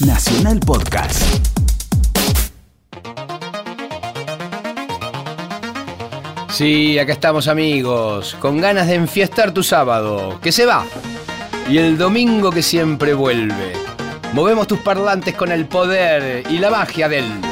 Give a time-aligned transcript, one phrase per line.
[0.00, 1.24] Nacional Podcast.
[6.48, 10.86] Sí, acá estamos amigos, con ganas de enfiestar tu sábado, que se va,
[11.68, 13.72] y el domingo que siempre vuelve.
[14.34, 17.47] Movemos tus parlantes con el poder y la magia del...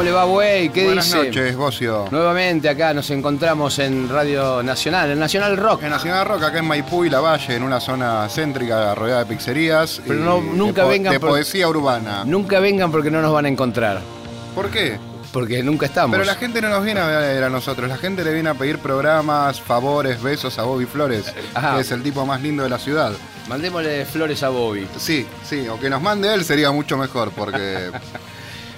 [0.00, 0.70] ¿Cómo le va, güey?
[0.70, 1.26] ¿Qué Buenas dice?
[1.26, 2.06] noches, Bocio.
[2.10, 5.82] Nuevamente acá nos encontramos en Radio Nacional, en Nacional Rock.
[5.82, 9.26] En Nacional Rock, acá en Maipú y La Valle, en una zona céntrica rodeada de
[9.34, 10.00] pizzerías.
[10.08, 12.24] Pero no- de nunca vengan De por- poesía urbana.
[12.24, 14.00] Nunca vengan porque no nos van a encontrar,
[14.54, 14.98] ¿Por qué?
[15.34, 16.12] porque nunca estamos.
[16.16, 18.54] Pero la gente no nos viene a ver a nosotros, la gente le viene a
[18.54, 21.74] pedir programas, favores, besos a Bobby Flores, Ajá.
[21.74, 23.12] que es el tipo más lindo de la ciudad.
[23.50, 24.88] Mandémosle flores a Bobby.
[24.96, 27.90] Sí, sí, o que nos mande él sería mucho mejor, porque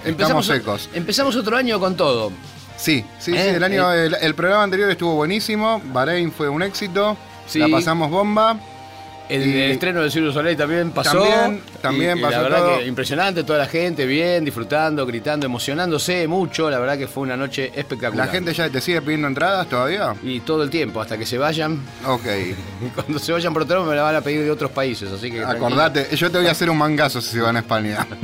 [0.05, 0.89] estamos secos.
[0.95, 2.33] Empezamos otro año con todo.
[2.77, 4.07] Sí, sí, Eh, sí, el, año, eh.
[4.07, 7.59] el, el programa anterior estuvo buenísimo, Bahrein fue un éxito, Sí.
[7.61, 8.59] la pasamos bomba.
[9.29, 11.23] El Y- estreno de Silvio Soleil también pasó.
[11.23, 12.79] También, también Y- pasó La verdad todo.
[12.79, 16.71] que impresionante, toda la gente bien, disfrutando, gritando, emocionándose mucho.
[16.71, 18.27] La verdad que fue una noche espectacular.
[18.27, 20.15] ¿La gente ya te sigue pidiendo entradas todavía?
[20.23, 21.83] Y todo el tiempo, hasta que se vayan.
[22.07, 22.23] Ok.
[22.95, 25.31] Cuando se vayan por otro lado me la van a pedir de otros países, así
[25.31, 25.43] que.
[25.45, 28.07] Acordate, yo te voy a hacer un mangazo si se van a España.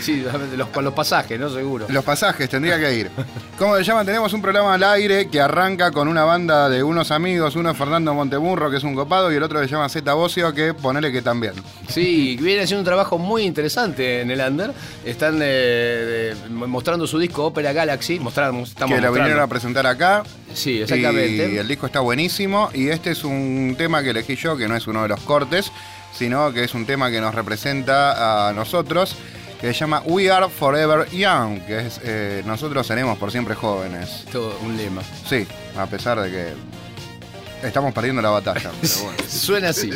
[0.00, 0.24] Sí,
[0.56, 1.48] los- los pasajes, ¿no?
[1.50, 1.86] Seguro.
[1.88, 3.10] Los pasajes, tendría que ir.
[3.58, 4.04] ¿Cómo se llama?
[4.04, 7.76] Tenemos un programa al aire que arranca con una banda de unos amigos, uno es
[7.76, 11.12] Fernando Montemurro, que es un copado, y el otro se llama Zeta Bocio, que ponele
[11.12, 11.52] que también.
[11.88, 14.72] Sí, viene haciendo un trabajo muy interesante en el Under.
[15.04, 18.18] Están eh, mostrando su disco Opera Galaxy.
[18.18, 20.22] Mostramos, estamos que lo vinieron a presentar acá.
[20.54, 21.52] Sí, exactamente.
[21.52, 22.70] Y el disco está buenísimo.
[22.74, 25.70] Y este es un tema que elegí yo, que no es uno de los cortes,
[26.12, 29.14] sino que es un tema que nos representa a nosotros,
[29.60, 34.24] que se llama We Are Forever Young, que es eh, Nosotros seremos por siempre jóvenes.
[34.30, 35.02] Todo un lema.
[35.28, 35.46] Sí,
[35.76, 38.70] a pesar de que estamos perdiendo la batalla.
[38.80, 39.18] Pero bueno.
[39.28, 39.90] Suena así.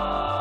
[0.00, 0.37] Oh.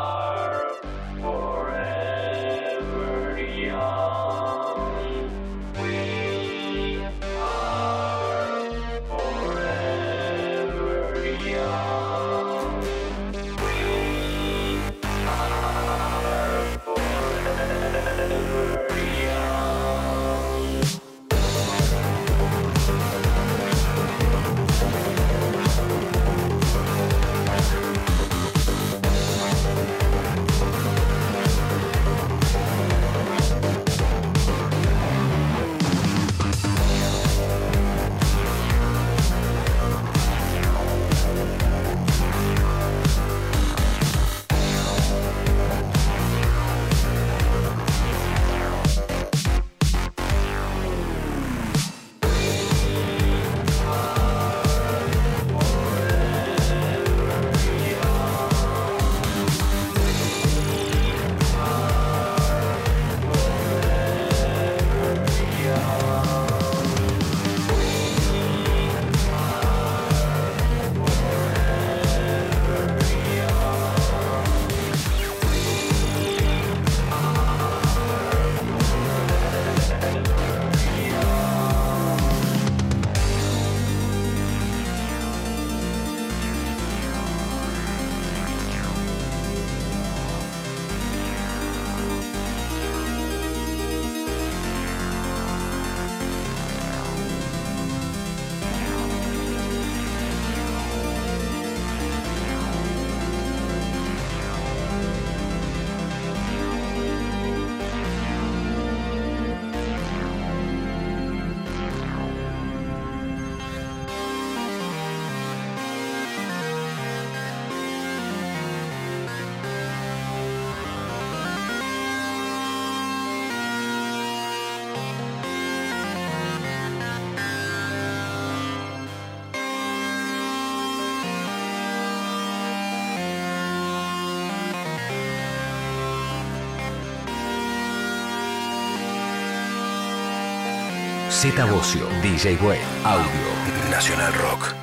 [141.51, 144.76] Z Bocio, DJ Way, Audio, Nacional Rock.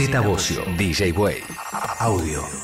[0.00, 1.44] Z Bocio, DJ Way.
[2.00, 2.59] Audio.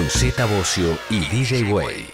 [0.00, 2.09] Con Z Bocio y DJ Way.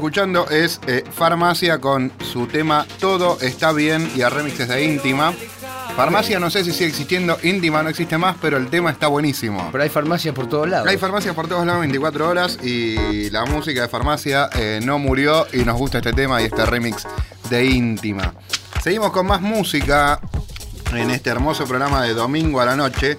[0.00, 5.34] Escuchando es eh, Farmacia con su tema Todo está bien y a remixes de íntima.
[5.94, 9.68] Farmacia no sé si sigue existiendo, íntima no existe más, pero el tema está buenísimo.
[9.70, 10.88] Pero hay farmacias por todos lados.
[10.88, 15.46] Hay farmacias por todos lados 24 horas y la música de farmacia eh, no murió
[15.52, 17.06] y nos gusta este tema y este remix
[17.50, 18.32] de íntima.
[18.82, 20.18] Seguimos con más música
[20.92, 23.18] en este hermoso programa de domingo a la noche.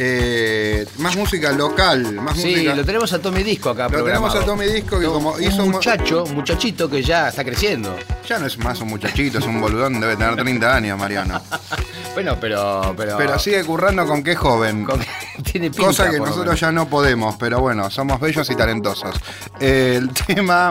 [0.00, 2.74] Eh, más música local, más sí, música.
[2.76, 3.88] lo tenemos a Tommy Disco acá.
[3.88, 7.44] Lo tenemos a Tommy Disco que como hizo un muchacho, un muchachito que ya está
[7.44, 7.96] creciendo.
[8.28, 11.42] Ya no es más un muchachito, es un boludón, debe tener 30 años, Mariano.
[12.14, 13.16] bueno, pero, pero.
[13.16, 14.84] Pero sigue currando con qué joven.
[14.88, 15.00] Con...
[15.42, 19.16] Tiene Cosa que nosotros ya no podemos, pero bueno, somos bellos y talentosos.
[19.60, 20.70] El tema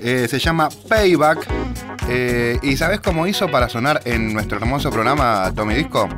[0.00, 1.46] eh, se llama Payback.
[2.08, 6.08] Eh, ¿Y sabes cómo hizo para sonar en nuestro hermoso programa Tommy Disco?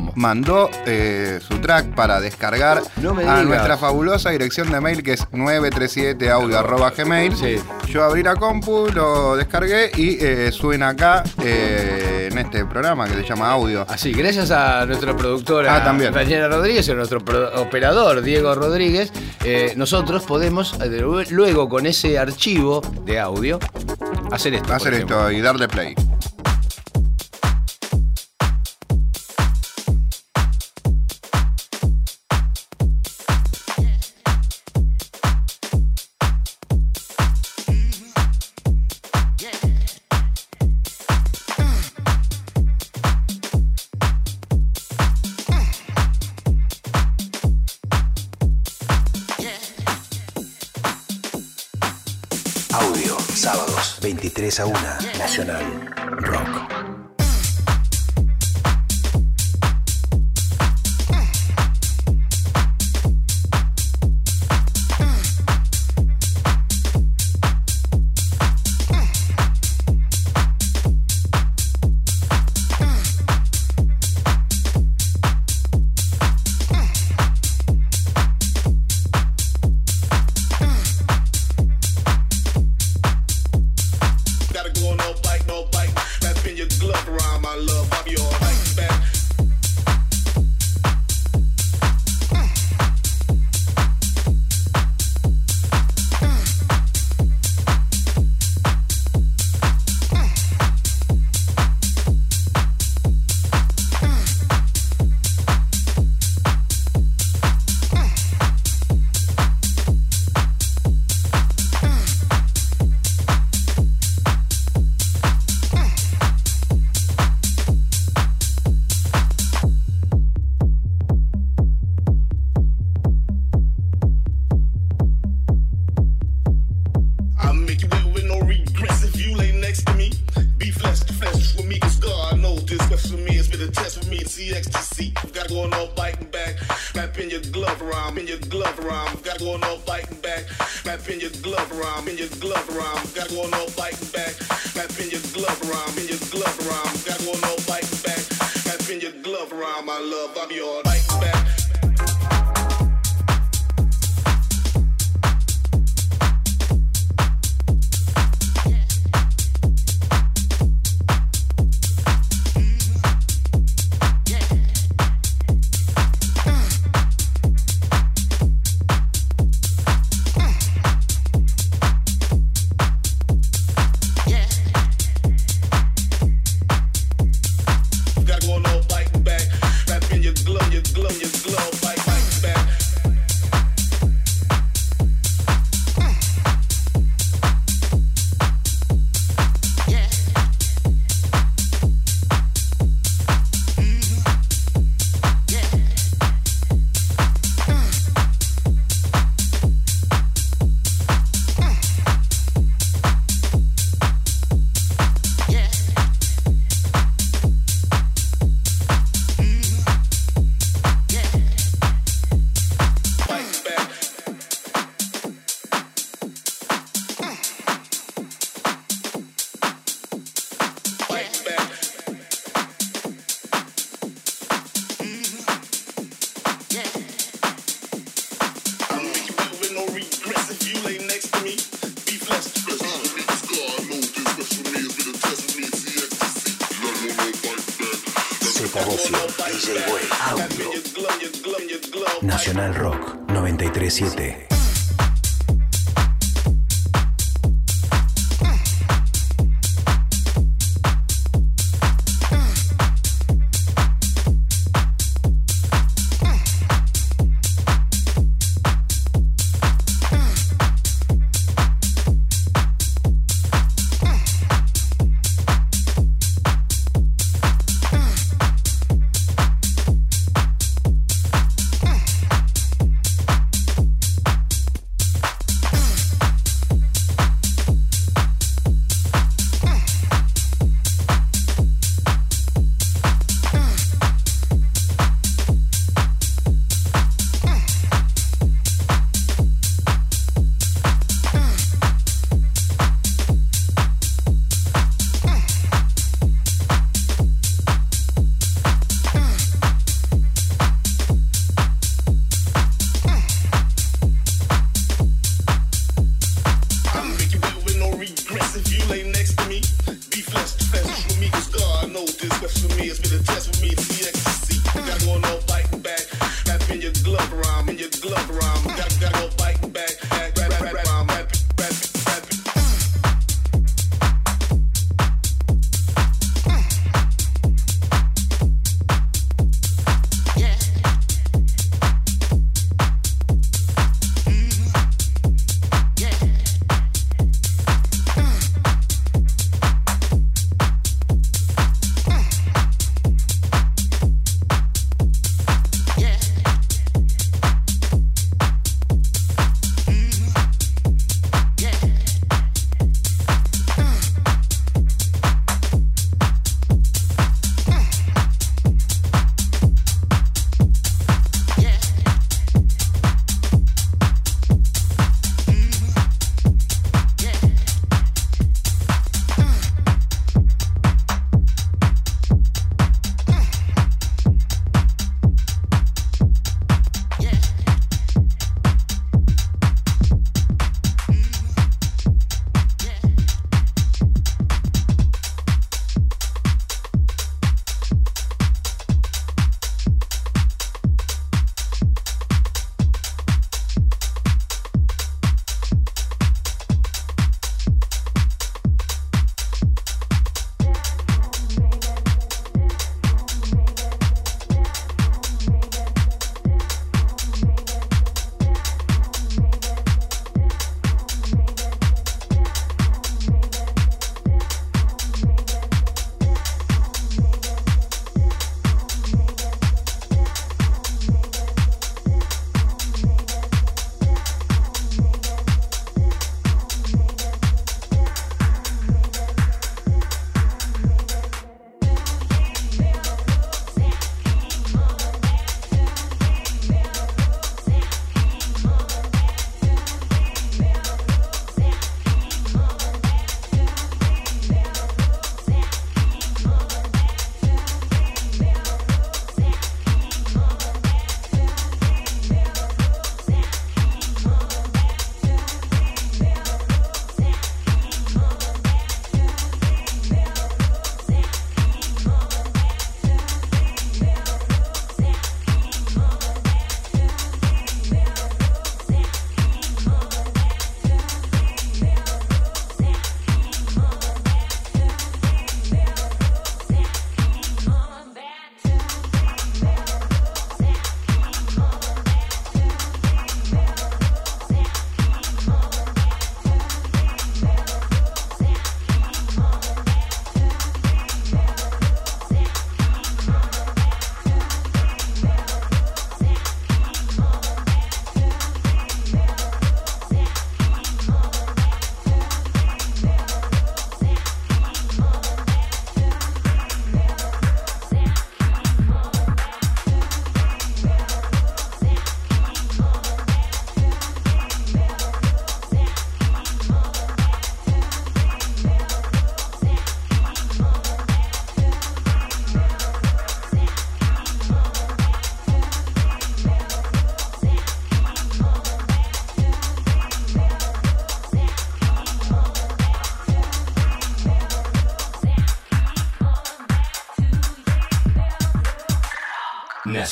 [0.00, 2.82] Mandó eh, su track para descargar
[3.26, 7.36] a nuestra fabulosa dirección de mail que es 937audio.gmail.
[7.36, 7.56] Sí.
[7.88, 13.14] Yo abrí la compu, lo descargué y eh, suena acá eh, en este programa que
[13.14, 13.84] se llama Audio.
[13.88, 16.12] Así, gracias a nuestra productora ah, también.
[16.12, 17.18] Daniela Rodríguez a nuestro
[17.56, 19.12] operador Diego Rodríguez,
[19.44, 20.76] eh, nosotros podemos
[21.30, 23.58] luego con ese archivo de audio
[24.30, 24.72] hacer esto.
[24.72, 25.94] Hacer esto y darle play.
[54.52, 55.91] Cabeza Una Nacional.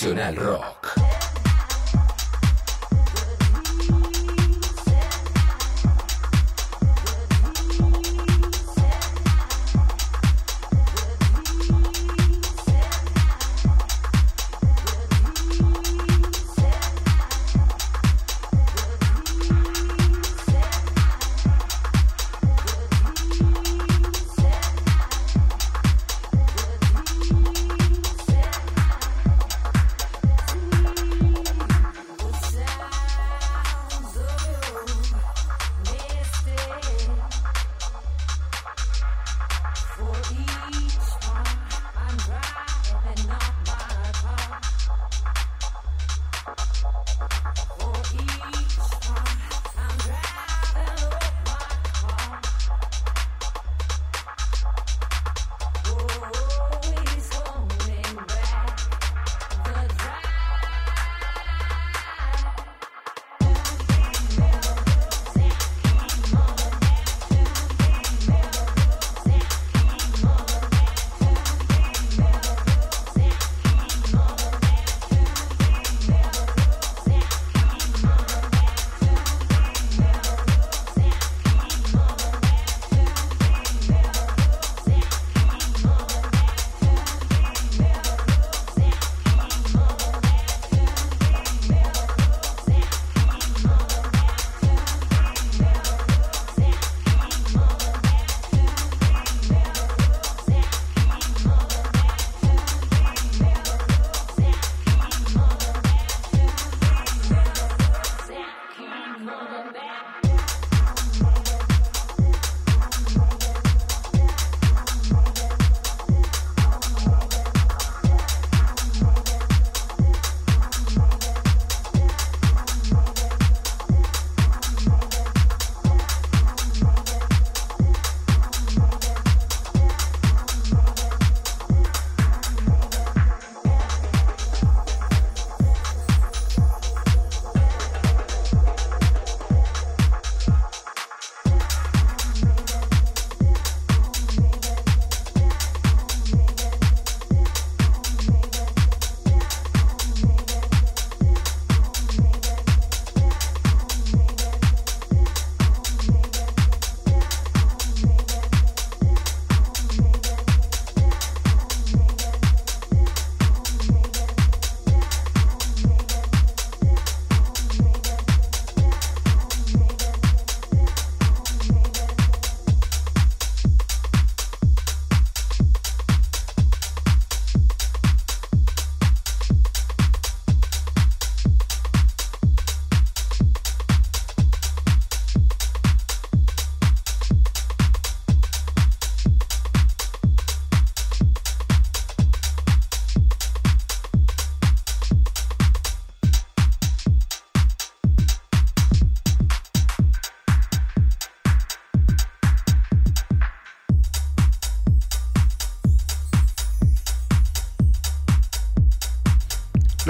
[0.01, 0.70] Nacional Rock.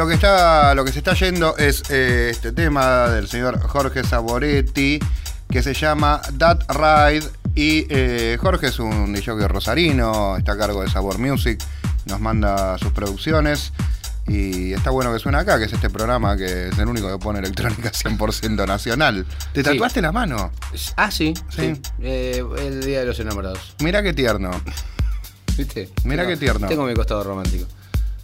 [0.01, 4.03] Lo que está, lo que se está yendo es eh, este tema del señor Jorge
[4.03, 4.99] Saboretti
[5.51, 10.81] que se llama That Ride y eh, Jorge es un DJ rosarino, está a cargo
[10.81, 11.63] de Sabor Music,
[12.07, 13.75] nos manda sus producciones
[14.27, 17.19] y está bueno que suena acá, que es este programa que es el único que
[17.23, 19.27] pone electrónica 100% nacional.
[19.53, 19.65] ¿Te Sí.
[19.69, 20.51] tatuaste la mano?
[20.97, 21.35] Ah, sí.
[21.51, 21.75] Sí.
[21.75, 21.83] sí.
[22.01, 23.75] Eh, el Día de los Enamorados.
[23.81, 24.51] Mira qué tierno.
[25.59, 25.91] ¿Viste?
[26.05, 26.69] Mirá Tengo- qué tierno.
[26.69, 27.67] Tengo mi costado romántico.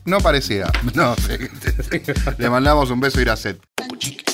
[0.07, 0.71] No parecía.
[0.95, 1.33] No, sí.
[2.39, 3.59] Le mandamos un beso a Iraset.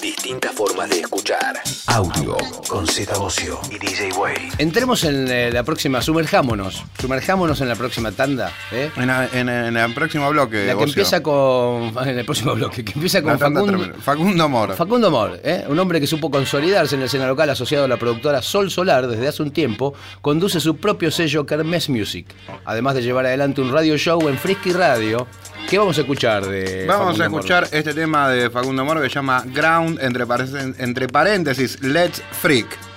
[0.00, 1.60] Distintas formas de escuchar.
[1.86, 2.36] Audio
[2.68, 4.34] con Z Bocio y DJ Way.
[4.58, 6.82] Entremos en eh, la próxima, sumerjámonos.
[7.00, 8.50] Sumerjámonos en la próxima tanda.
[8.72, 8.90] ¿eh?
[8.96, 10.64] En, la- en- en el próximo bloque.
[10.66, 10.86] La que Ocio.
[10.86, 11.92] empieza con.
[12.02, 13.78] En el próximo bloque, que empieza con tanda Facundo.
[13.78, 14.02] tremenda.
[14.02, 14.74] Facundo Moro.
[14.74, 15.64] Facundo Mor, ¿eh?
[15.68, 19.06] un hombre que supo consolidarse en la escena local asociado a la productora Sol Solar
[19.06, 22.26] desde hace un tiempo, conduce su propio sello Kermés Music,
[22.64, 25.26] además de llevar adelante un radio show en Frisky Radio.
[25.72, 29.08] ¿Qué vamos a escuchar de Vamos Facundo a escuchar este tema de Facundo Moro que
[29.08, 32.91] se llama Ground, entre paréntesis, Let's Freak.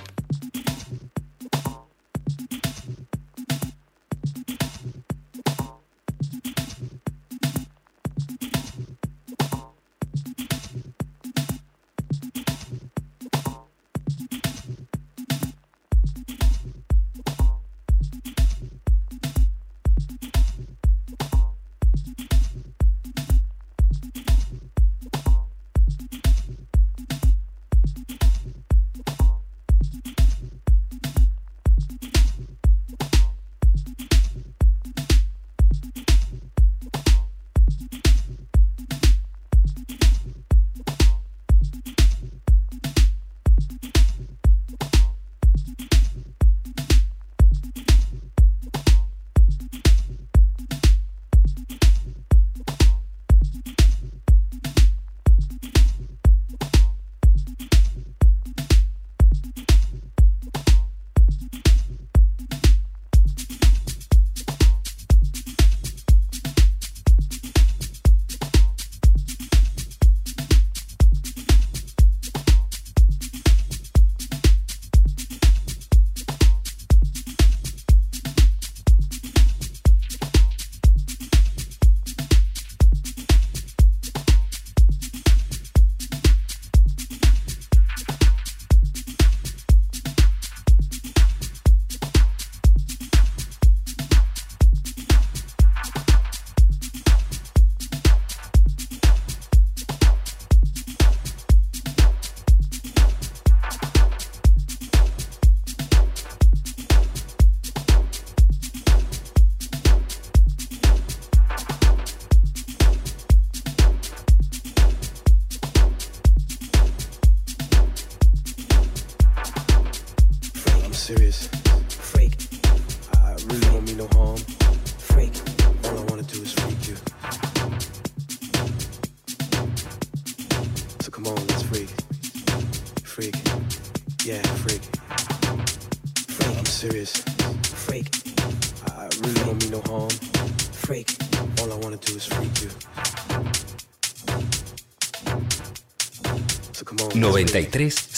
[147.56, 148.14] 33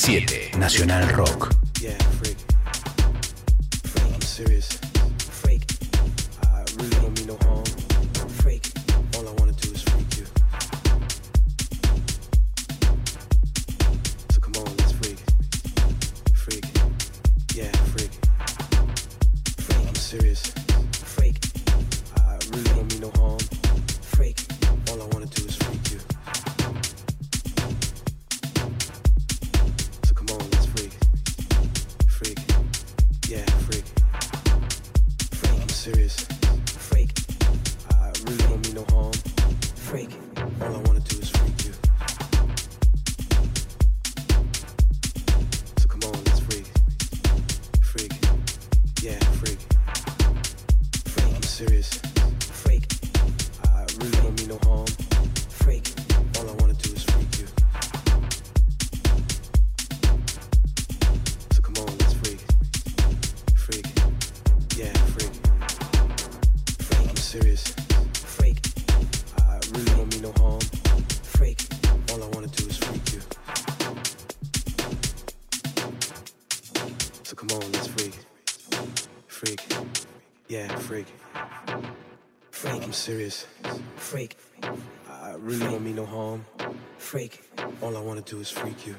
[88.39, 88.95] is freak you.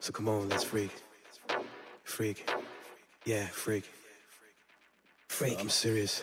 [0.00, 0.90] So come on, let's freak.
[2.04, 2.50] Freak.
[3.24, 3.84] Yeah, freak.
[5.28, 5.60] Freak.
[5.60, 6.22] I'm serious.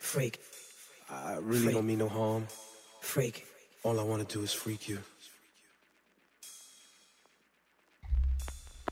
[0.00, 0.40] Freak.
[1.10, 1.74] I really freak.
[1.74, 2.46] don't mean no harm.
[3.00, 3.46] Freak.
[3.82, 4.98] All I want to do is freak you.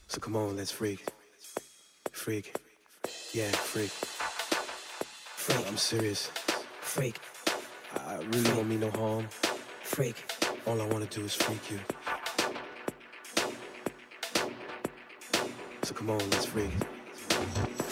[0.09, 1.05] So come on, let's freak.
[2.13, 2.55] Freak.
[3.33, 3.91] Yeah, freak.
[3.91, 5.67] Freak.
[5.67, 6.31] I'm serious.
[6.81, 7.19] Freak.
[7.97, 9.29] I really don't mean no harm
[9.94, 10.16] freak.
[10.66, 11.78] All I wanna do is freak you.
[15.85, 16.72] So come on, let's freak.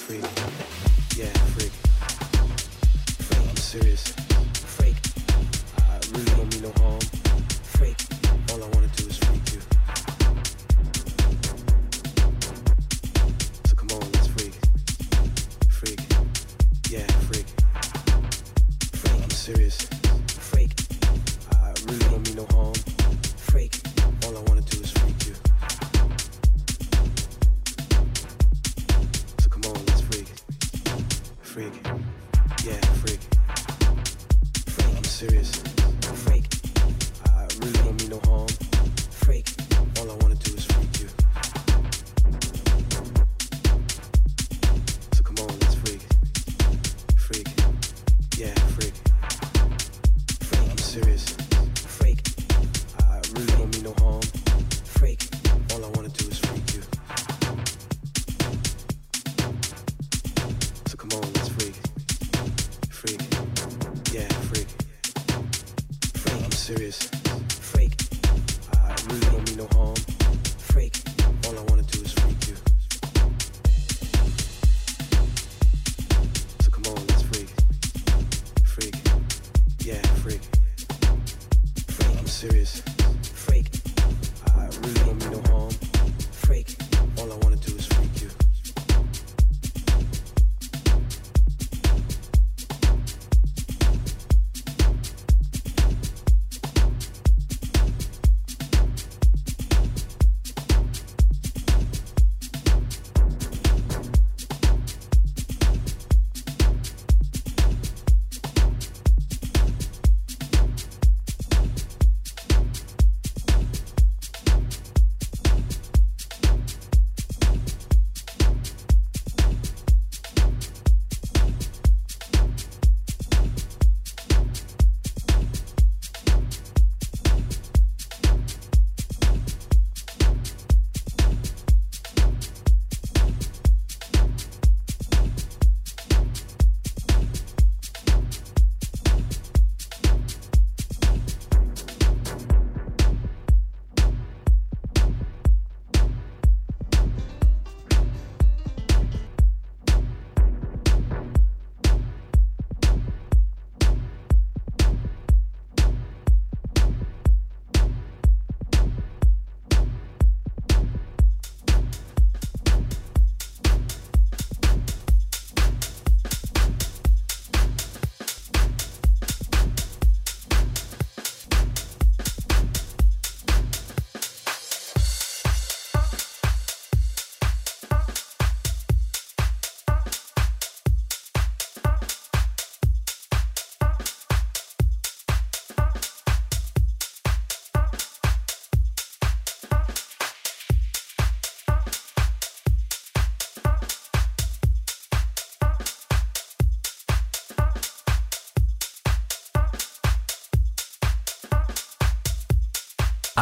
[0.06, 0.24] Freak.
[1.16, 1.70] Yeah, freak.
[3.20, 4.32] Freak, I'm serious.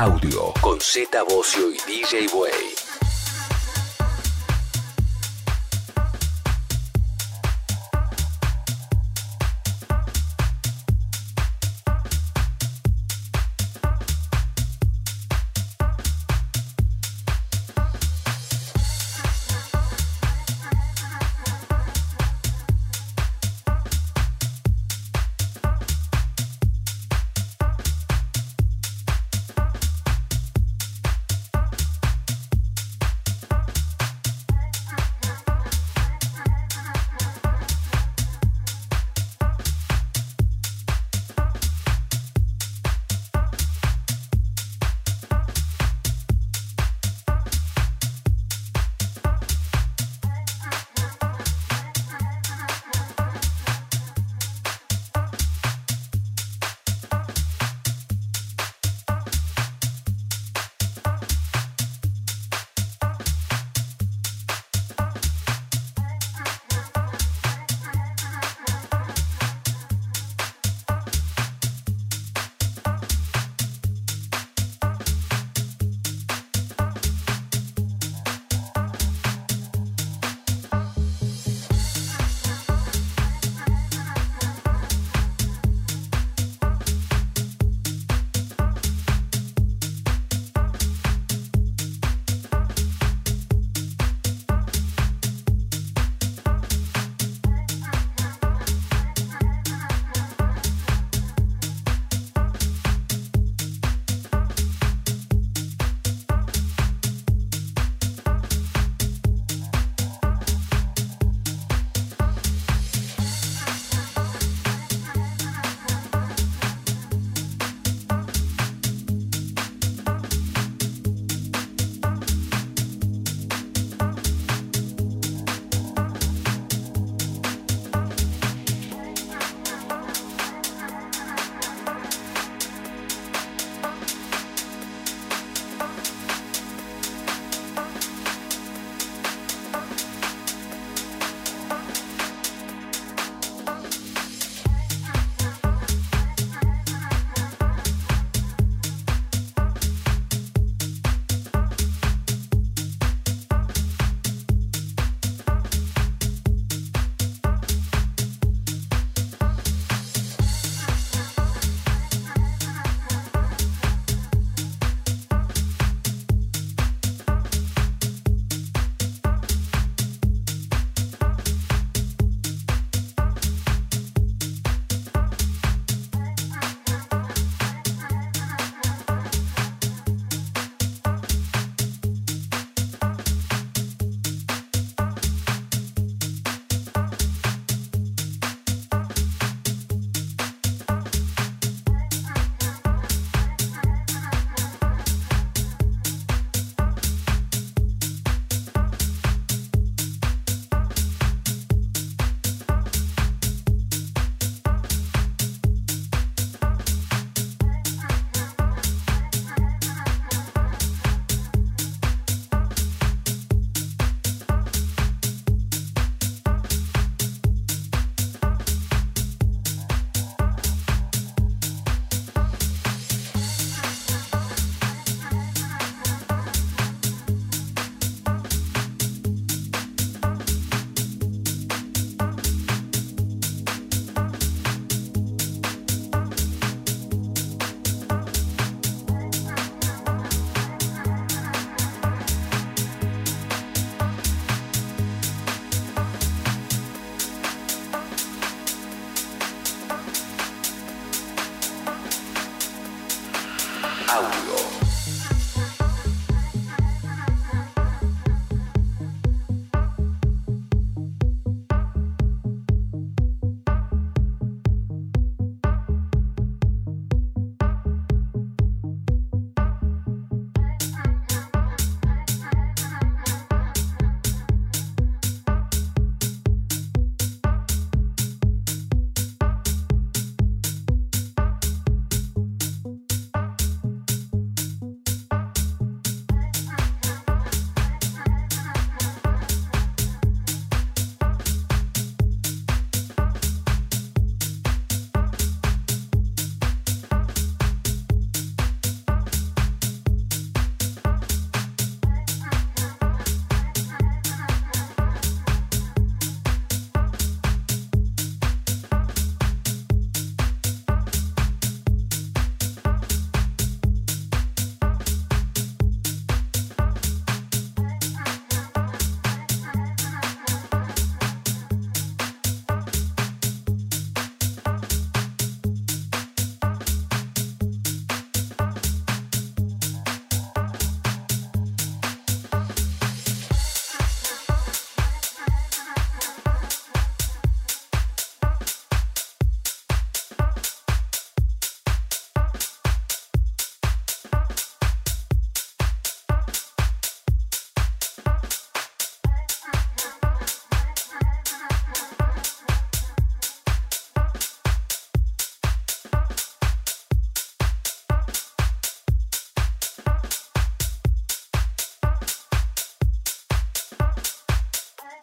[0.00, 2.89] Audio con Z Bocio y DJ Way.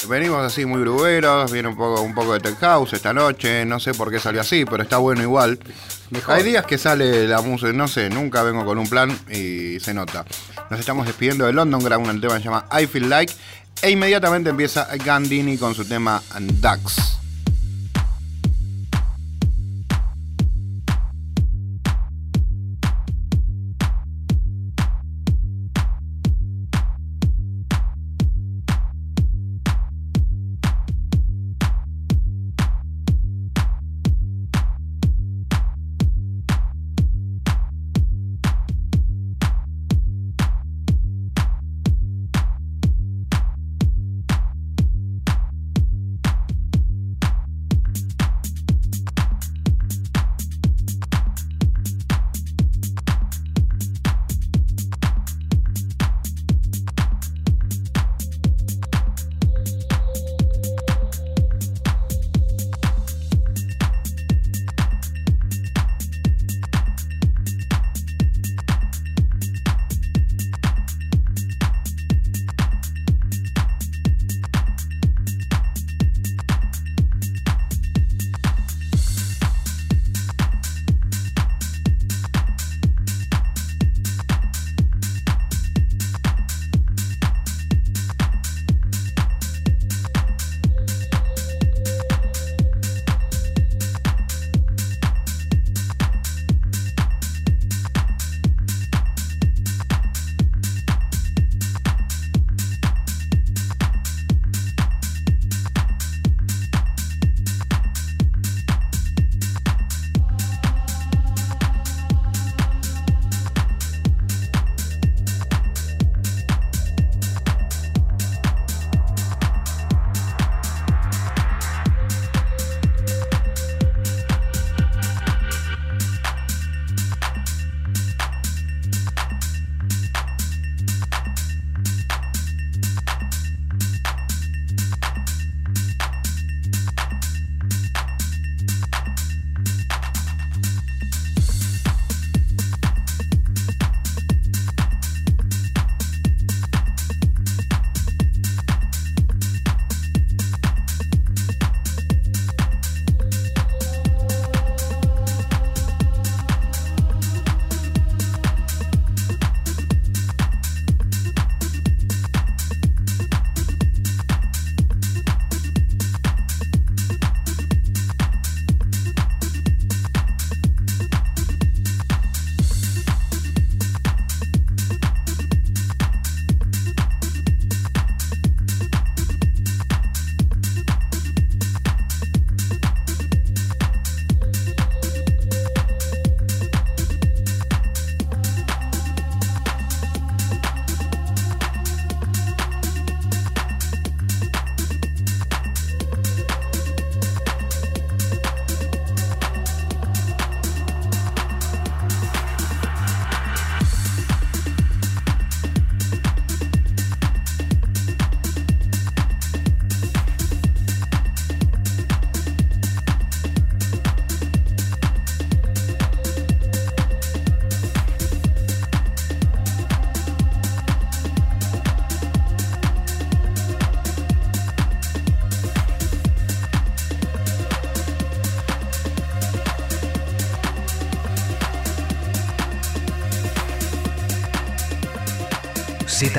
[0.08, 3.80] Venimos así muy gruberos, viene un poco, un poco de tech house esta noche, no
[3.80, 5.60] sé por qué salió así, pero está bueno igual.
[6.28, 9.93] Hay días que sale la música, no sé, nunca vengo con un plan y se
[9.93, 10.26] nota.
[10.70, 13.34] Nos estamos despidiendo de London Ground, el tema se llama I Feel Like,
[13.82, 17.07] e inmediatamente empieza Gandini con su tema Ducks.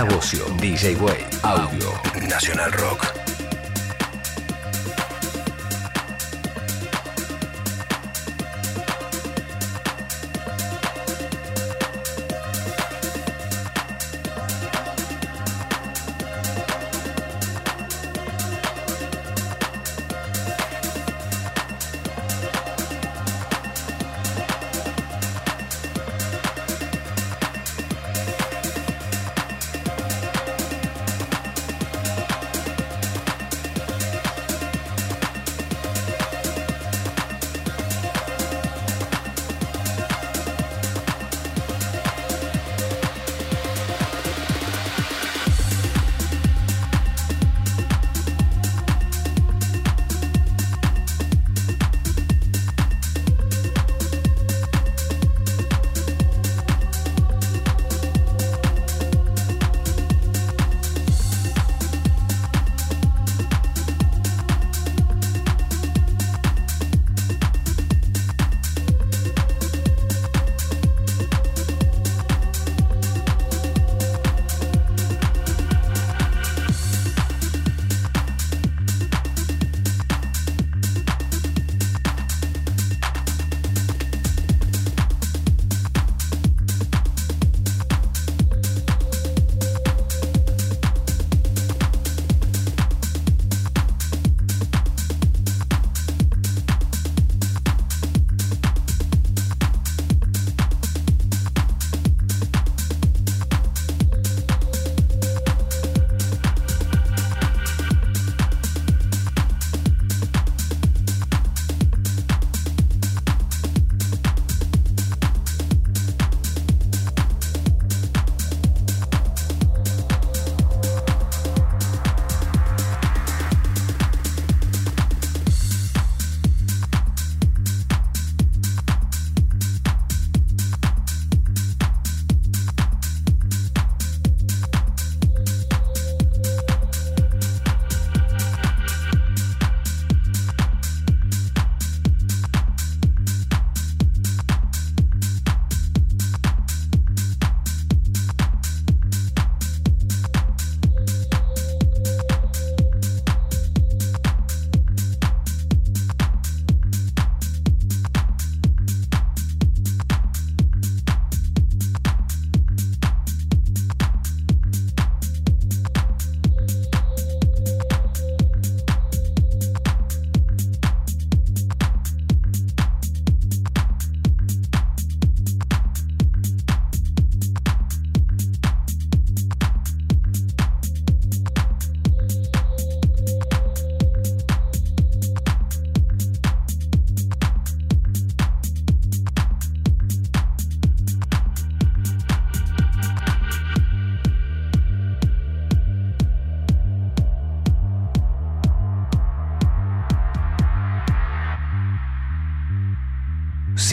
[0.05, 1.93] Bocio, DJ Way, Audio,
[2.29, 3.18] Nacional Rock.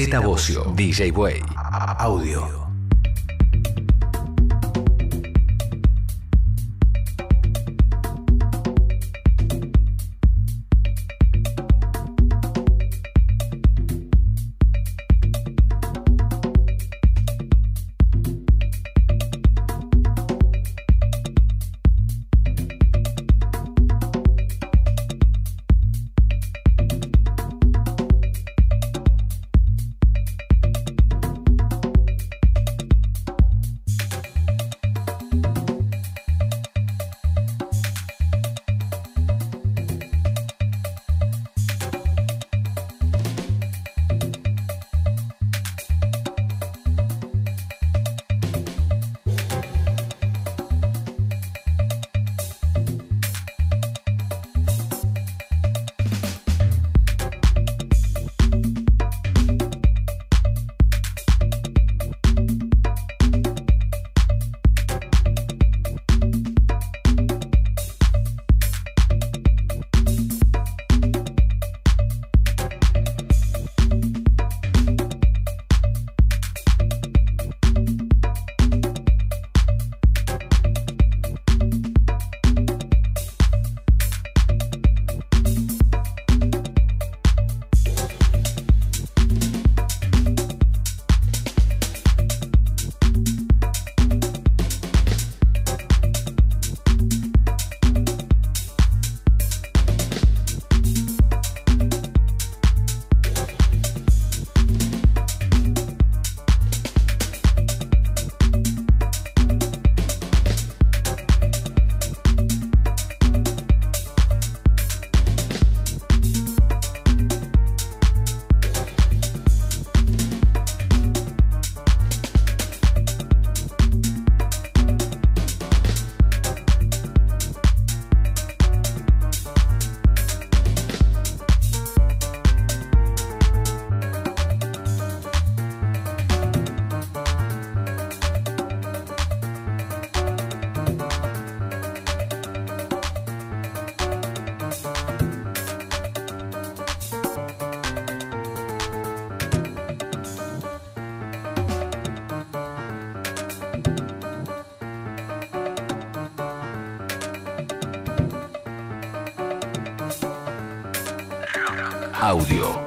[0.05, 1.41] Z Bocio, DJ Way,
[1.97, 2.64] Audio.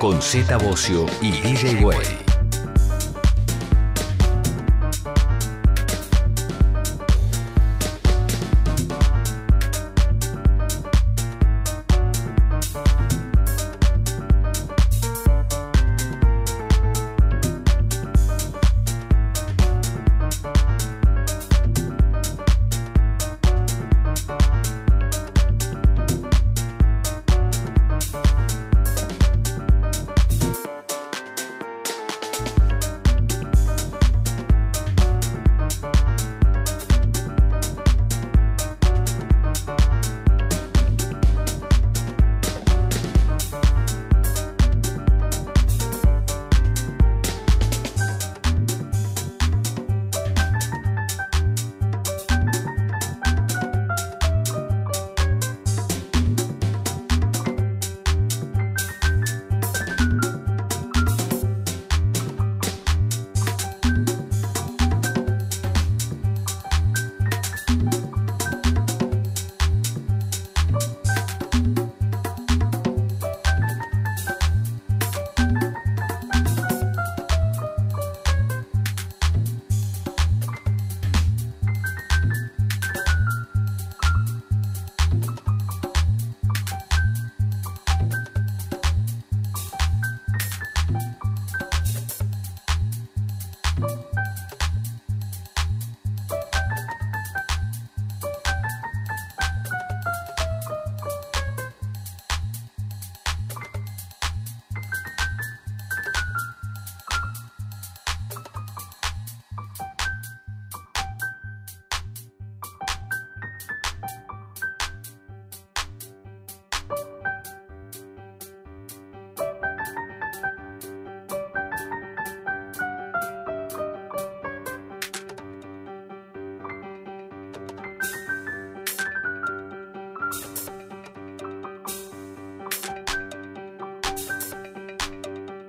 [0.09, 2.28] Con Z Bocio y DJ Way.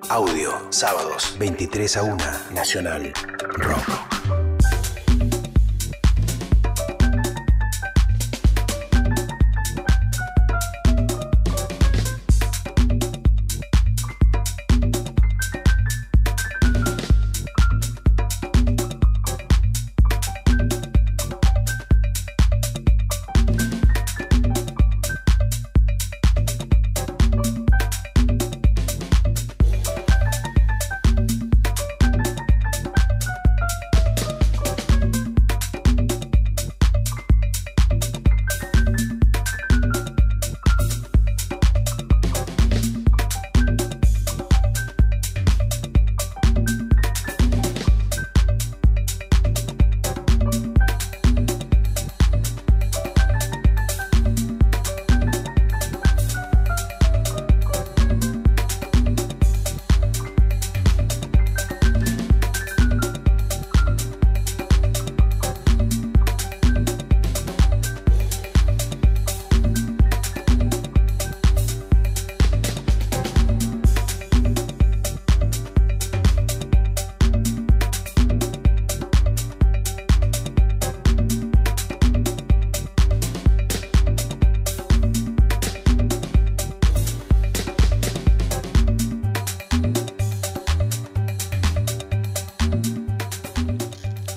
[0.09, 2.17] Audio, sábados, 23 a 1,
[2.51, 3.13] Nacional
[3.57, 3.98] Rock.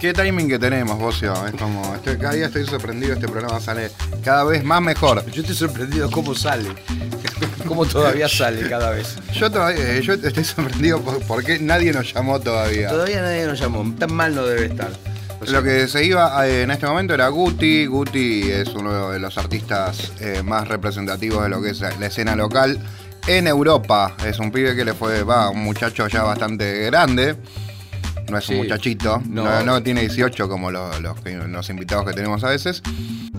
[0.03, 1.33] Qué timing que tenemos, Bocio.
[1.47, 3.89] Es como, estoy, cada día estoy sorprendido, este programa sale
[4.25, 5.25] cada vez más mejor.
[5.31, 6.71] Yo estoy sorprendido cómo sale.
[7.69, 9.17] Cómo todavía sale cada vez.
[9.33, 12.89] Yo todavía, eh, yo estoy sorprendido por, por qué nadie nos llamó todavía.
[12.89, 13.95] Todavía nadie nos llamó.
[13.97, 14.91] Tan mal no debe estar.
[15.41, 17.87] O sea, Lo que se iba eh, en este momento era Guti.
[17.87, 22.35] Guti es uno de los artistas eh, más representativos de lo que es la escena
[22.35, 22.81] local
[23.29, 24.17] en Europa.
[24.27, 27.37] Es un pibe que le fue, va, un muchacho ya bastante grande.
[28.33, 28.55] No es Sí.
[28.55, 29.45] un muchachito, No.
[29.45, 31.17] no, no tiene 18 como lo- los,
[31.49, 32.83] los invitados que tenemos a veces.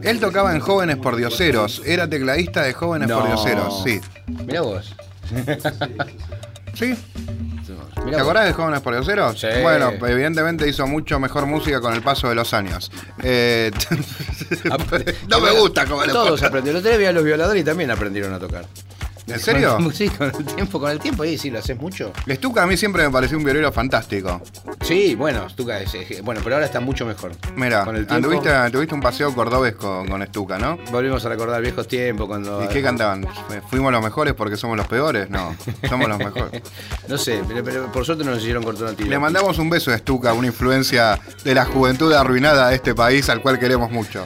[0.03, 3.27] Él tocaba en Jóvenes por Dioseros, era tecladista de Jóvenes por No.
[3.27, 3.99] Dioseros, sí.
[4.45, 4.95] Mirá vos.
[6.73, 6.95] ¿Sí?
[8.09, 9.39] ¿Te acordás de Jóvenes por Dioseros?
[9.39, 9.47] Sí.
[9.61, 12.91] Bueno, evidentemente hizo mucho mejor música con el paso de los años.
[13.23, 13.71] Eh,
[15.29, 16.83] no me gusta cómo le Todos aprendieron.
[16.83, 18.65] Vi a los violadores y también aprendieron a tocar.
[19.27, 19.77] ¿En serio?
[19.93, 21.23] Sí, con el tiempo, con el tiempo.
[21.23, 22.11] Y sí, lo haces mucho.
[22.29, 24.41] Stuka a mí siempre me pareció un violero fantástico.
[24.83, 27.31] Sí, bueno, Stuka es, es- bueno, pero ahora está mucho mejor.
[27.55, 30.77] Mira, Con el tiempo- anduviste, tuviste un paseo cordobés con, con Estuca, ¿no?
[30.91, 32.61] Volvimos a recordar viejos tiempos cuando.
[32.63, 33.25] ¿Y qué cantaban?
[33.69, 35.29] ¿Fuimos los mejores porque somos los peores?
[35.29, 35.55] No,
[35.87, 36.61] somos los mejores.
[37.07, 39.09] No sé, pero, pero por suerte no nos hicieron cortar una tibia.
[39.11, 43.27] Le mandamos un beso a Estuca, una influencia de la juventud arruinada de este país
[43.29, 44.23] al cual queremos mucho.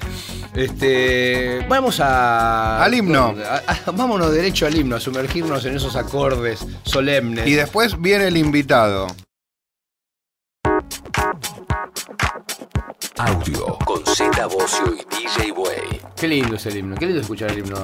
[0.56, 1.66] Este.
[1.70, 2.84] Vamos a.
[2.84, 3.36] Al himno.
[3.48, 7.48] a- a- vámonos derecho al himno, a sumergirnos en esos acordes solemnes.
[7.48, 9.08] Y después viene el invitado.
[13.20, 16.02] Audio con Z Bocio y DJ Way.
[16.16, 17.78] Qué lindo es el himno, qué lindo escuchar el himno.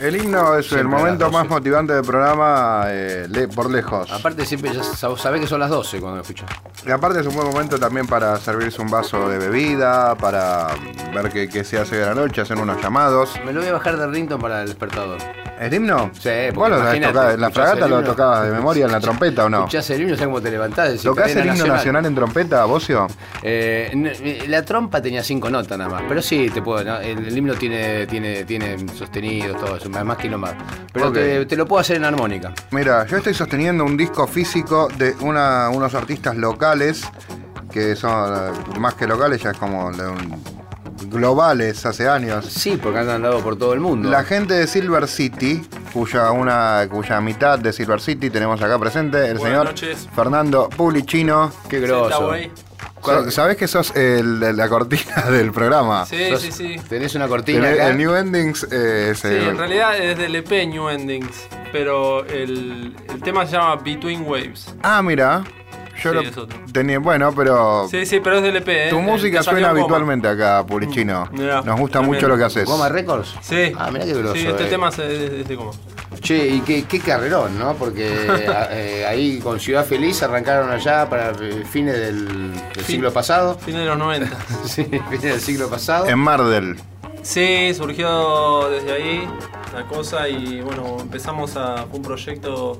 [0.00, 1.48] El himno es el Siempre momento más 12.
[1.48, 4.10] motivante del programa eh, le- por lejos.
[4.10, 6.50] Aparte, siempre ya sab- sabés que son las 12 cuando lo escuchas.
[6.84, 10.68] Y aparte es un buen momento también para servirse un vaso de bebida, para
[11.14, 13.30] ver qué, qué se hace de la noche, hacer unos llamados.
[13.44, 15.18] Me lo voy a bajar de rington para el despertador.
[15.62, 16.10] ¿El himno?
[16.14, 16.76] Sí, porque ¿Vos lo
[17.08, 17.34] tocar?
[17.34, 19.58] ¿En la fragata lo tocabas de memoria en la trompeta o no?
[19.58, 21.00] Escuchás el himno, ¿sabes cómo te levantás?
[21.02, 23.06] ¿Tocás el himno nacional en trompeta, Bocio?
[23.42, 26.98] Eh, eh, la trompa tenía cinco notas nada más, pero sí, te puedo, ¿no?
[26.98, 30.54] el, el himno tiene, tiene, tiene sostenidos, todo eso, más que no más.
[30.92, 32.52] Pero te, te lo puedo hacer en armónica.
[32.72, 37.02] Mira, yo estoy sosteniendo un disco físico de una- unos artistas locales
[37.72, 38.34] que son
[38.74, 40.61] eh, más que locales, ya es como de un-
[41.08, 42.46] globales hace años.
[42.46, 44.10] Sí, porque han andado por todo el mundo.
[44.10, 49.18] La gente de Silver City, cuya una cuya mitad de Silver City tenemos acá presente,
[49.28, 50.08] el Buenas señor noches.
[50.14, 51.52] Fernando Pulicino.
[51.68, 52.32] Qué grosso.
[53.30, 56.06] ¿Sabés que sos el la cortina del programa?
[56.06, 56.76] Sí, Sos- sí, sí.
[56.88, 57.88] Tenés una cortina El, acá.
[57.88, 62.24] el New Endings eh, es Sí, el- en realidad es del EP New Endings, pero
[62.26, 64.72] el, el tema se llama Between Waves.
[64.84, 65.42] Ah, mira.
[66.02, 66.58] Yo Sí, lo es otro.
[66.72, 66.98] tenía.
[66.98, 67.86] Bueno, pero.
[67.90, 68.68] Sí, sí, pero es del EP.
[68.68, 68.86] ¿eh?
[68.90, 69.80] Tu El música suena Goma.
[69.80, 71.28] habitualmente acá, Pulichino.
[71.30, 72.14] Mm, mirá, Nos gusta tremendo.
[72.16, 72.64] mucho lo que haces.
[72.64, 73.34] ¿Goma Records?
[73.42, 73.72] Sí.
[73.78, 74.34] Ah, mirá qué grosso.
[74.34, 74.68] Sí, este eh.
[74.68, 75.72] tema es de, es de Goma.
[76.20, 77.74] Che, y qué, qué carrerón, ¿no?
[77.74, 78.06] Porque
[78.70, 83.58] eh, ahí con Ciudad Feliz arrancaron allá para eh, fines del, del Fin- siglo pasado.
[83.58, 84.28] Fin de los 90.
[84.66, 86.06] Sí, fines del siglo pasado.
[86.06, 86.76] En Mardel.
[87.22, 89.28] Sí, surgió desde ahí
[89.72, 91.86] la cosa y bueno, empezamos a.
[91.86, 92.78] Fue un proyecto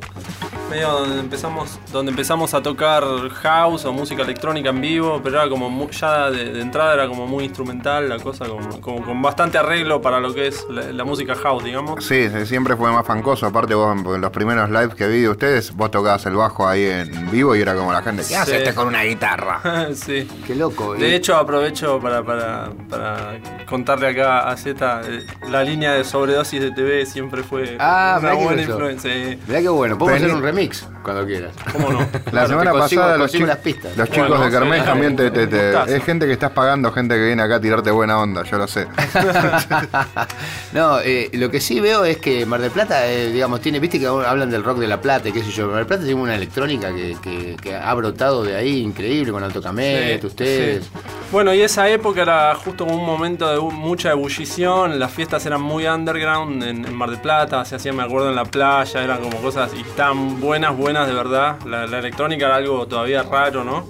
[0.68, 5.49] medio donde empezamos, donde empezamos a tocar house o música electrónica en vivo, pero era
[5.49, 9.59] como ya de, de entrada era como muy instrumental la cosa, como, como con bastante
[9.59, 12.05] arreglo para lo que es la, la música house, digamos.
[12.05, 13.47] Sí, sí, siempre fue más fancoso.
[13.47, 16.84] Aparte, vos en los primeros lives que vi de ustedes, vos tocabas el bajo ahí
[16.84, 18.57] en vivo y era como la gente, ¿qué hace Sí.
[18.59, 19.88] este con una guitarra?
[19.95, 20.28] sí.
[20.47, 20.95] Qué loco.
[20.95, 21.14] De eh.
[21.16, 26.70] hecho, aprovecho para, para, para contarle acá a Z, eh, la línea de sobredosis de
[26.72, 29.12] TV siempre fue Ah, una buena influencia.
[29.12, 29.39] sí.
[29.47, 29.99] Mirá qué bueno.
[29.99, 30.33] Podemos Vení.
[30.33, 31.53] hacer un remix cuando quieras.
[31.72, 31.99] ¿Cómo no?
[32.33, 33.97] La semana consigo- pasada los, chi- las pistas.
[33.97, 35.95] los chicos Bueno, de sí, también te, te- te- gustazo.
[35.95, 38.66] Es gente que estás pagando, gente que viene acá a tirarte buena onda, yo lo
[38.66, 38.87] sé.
[40.72, 43.99] no, eh, lo que sí veo es que Mar del Plata, eh, digamos, tiene, viste
[43.99, 45.66] que hablan del rock de La Plata y qué sé yo.
[45.68, 49.43] Mar del Plata tiene una electrónica que, que- que ha brotado de ahí, increíble, con
[49.43, 50.85] Alto Camet, Sí, ustedes.
[50.85, 50.91] sí.
[51.30, 55.61] Bueno, y esa época era justo como un momento de mucha ebullición, las fiestas eran
[55.61, 59.20] muy underground en, en Mar del Plata, se hacían, me acuerdo, en la playa, eran
[59.20, 61.57] como cosas, y estaban buenas, buenas de verdad.
[61.66, 63.85] La, la electrónica era algo todavía raro, ¿no?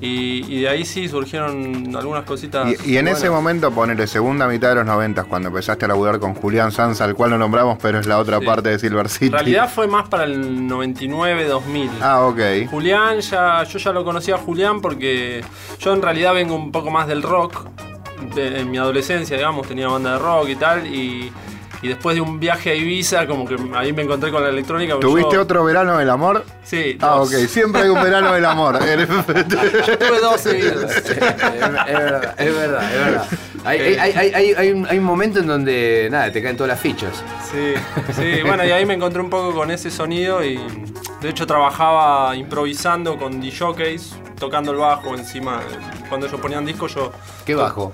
[0.00, 2.66] Y, y de ahí sí surgieron algunas cositas.
[2.84, 6.18] Y, y en ese momento, ponele segunda mitad de los noventas, cuando empezaste a laburar
[6.18, 8.44] con Julián Sanz, al cual no nombramos, pero es la otra Sí.
[8.46, 9.26] parte de Silver City.
[9.26, 11.88] En realidad fue más para el 99-2000.
[12.00, 12.68] Ah, ok.
[12.68, 15.44] Julián, ya, yo ya lo conocía a Julián porque
[15.78, 17.64] yo en realidad vengo un poco más del rock.
[18.34, 20.86] De- en mi adolescencia, digamos, tenía banda de rock y tal.
[20.86, 21.32] Y,
[21.82, 25.00] y después de un viaje a Ibiza, como que ahí me encontré con la electrónica.
[25.00, 26.44] ¿Tuviste yo- otro verano del amor?
[26.62, 27.28] Sí, Ah, dos.
[27.34, 27.40] ok.
[27.48, 28.78] Siempre hay un verano del amor.
[28.86, 30.84] Yo tuve dos seguidos.
[30.96, 33.26] es verdad, es verdad, es verdad.
[33.64, 36.68] Hay, hay, hay, hay- hay un, hay un momento en donde, nada, te caen todas
[36.68, 37.22] las fichas.
[37.50, 37.74] Sí,
[38.14, 40.60] sí, bueno, y ahí me encontré un poco con ese sonido y
[41.20, 45.60] de hecho trabajaba improvisando con DJs, tocando el bajo encima.
[46.08, 47.12] Cuando ellos ponían discos yo
[47.44, 47.92] Qué bajo.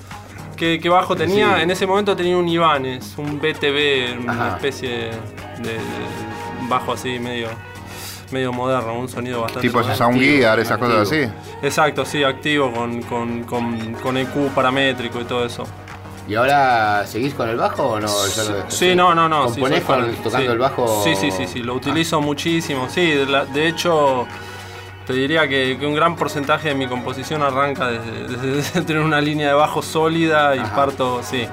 [0.58, 1.56] ¿Qué, qué bajo tenía?
[1.56, 1.62] Sí.
[1.62, 4.48] En ese momento tenía un Ibanez, un BTV, una Ajá.
[4.56, 5.10] especie de,
[5.62, 5.78] de
[6.68, 7.48] bajo así medio,
[8.32, 11.22] medio moderno, un sonido bastante tipo ese Sound Gear, esas cosas así.
[11.62, 15.64] Exacto, sí, activo con, con, con, con EQ paramétrico y todo eso.
[16.28, 18.06] ¿Y ahora seguís con el bajo o no?
[18.06, 18.52] Lo dejaste?
[18.68, 19.48] Sí, no, no, no.
[19.48, 20.52] sí, ¿Componés con- tocando Sí.
[20.52, 21.02] el bajo?
[21.04, 22.86] Sí, sí, sí, sí, lo utilizo muchísimo.
[22.90, 24.26] Sí, de, la- de hecho,
[25.08, 29.20] te diría que, que un gran porcentaje de mi composición arranca desde, desde tener una
[29.20, 30.76] línea de bajo sólida y Ajá.
[30.76, 31.46] parto, sí.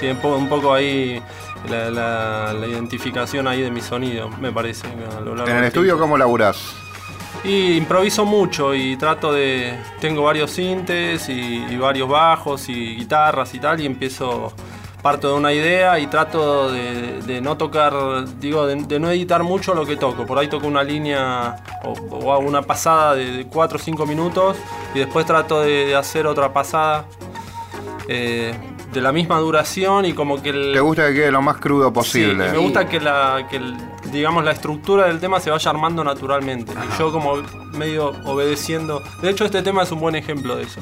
[0.00, 1.22] Sí, un poco, un poco ahí
[1.70, 4.86] la, la- la identificación ahí de mi sonido, me parece.
[4.88, 6.00] a lo largo En el estudio, tiempo.
[6.02, 6.74] ¿cómo laburás?
[7.44, 9.78] Y improviso mucho y trato de.
[10.00, 14.52] Tengo varios sintes y, y varios bajos y guitarras y tal, y empiezo
[15.02, 17.92] parto de una idea y trato de, de no tocar,
[18.40, 20.26] digo, de, de no editar mucho lo que toco.
[20.26, 24.56] Por ahí toco una línea o, o hago una pasada de 4 o 5 minutos
[24.94, 27.04] y después trato de, de hacer otra pasada
[28.08, 28.54] eh,
[28.92, 31.92] de la misma duración y como que el, Te gusta que quede lo más crudo
[31.92, 32.50] posible.
[32.50, 33.76] me gusta que la, que el-
[34.16, 36.72] digamos la estructura del tema se vaya armando naturalmente.
[36.72, 37.42] Y yo como
[37.72, 39.02] medio obedeciendo.
[39.22, 40.80] De hecho este tema es un buen ejemplo de eso.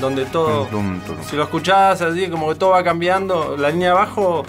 [0.00, 0.66] Donde todo.
[0.66, 1.24] Tum, tum, tum.
[1.28, 4.44] Si lo escuchás así, como que todo va cambiando, la línea de abajo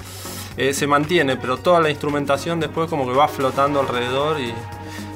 [0.57, 4.53] eh, se mantiene, pero toda la instrumentación después como que va flotando alrededor y,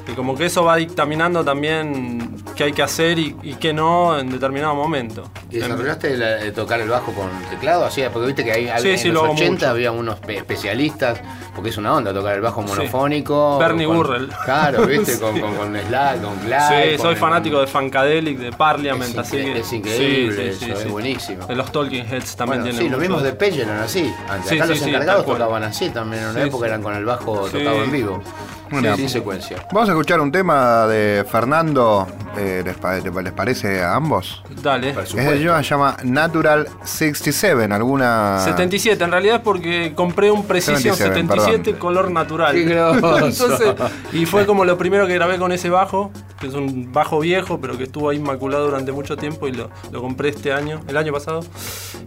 [0.08, 4.18] y como que eso va dictaminando también qué hay que hacer y, y qué no
[4.18, 5.24] en determinado momento.
[5.50, 7.84] ¿Y desarrollaste la- de tocar el bajo con teclado?
[7.84, 9.68] Así, porque viste que hay, Sí, en sí, los lo hago 80 mucho.
[9.70, 11.20] había unos pe- especialistas,
[11.54, 12.68] porque es una onda tocar el bajo Sí.
[12.68, 13.58] monofónico.
[13.58, 14.28] Bernie con- Burrell.
[14.44, 15.40] Claro, viste, con, Sí.
[15.40, 16.60] con, con Slack, con Glide.
[16.90, 19.58] Sí, con soy el- fanático de Funkadelic, de Parliament, Es así que.
[19.60, 20.88] es increíble Sí, sí, eso, sí, es sí.
[20.88, 21.46] buenísimo.
[21.46, 22.82] De los Talking Heads también Bueno, tienen.
[22.82, 24.12] sí, lo mismo de Page eran así.
[24.28, 26.22] Antes, Sí, acá sí, los encargados tocaban así también.
[26.24, 26.68] En una Sí, época sí.
[26.70, 27.58] eran con el bajo Sí.
[27.58, 28.22] tocado en vivo.
[28.70, 29.66] Bueno, sin secuencia.
[29.72, 32.06] Vamos a escuchar un tema de Fernando.
[32.36, 34.42] eh, ¿les, pa- les parece a ambos?
[34.62, 34.90] Dale.
[34.90, 37.64] Es el tema se llama Natural 67.
[37.72, 38.40] ¿Alguna.?
[38.44, 41.80] 77, en realidad es porque compré un Precision 77, 77 perdón.
[41.80, 42.54] color natural.
[42.54, 43.18] Qué groso.
[43.26, 43.74] Entonces,
[44.12, 46.10] y fue como lo primero que grabé con ese bajo,
[46.40, 49.70] que es un bajo viejo, pero que estuvo ahí inmaculado durante mucho tiempo y lo,
[49.90, 51.40] lo compré este año, el año pasado.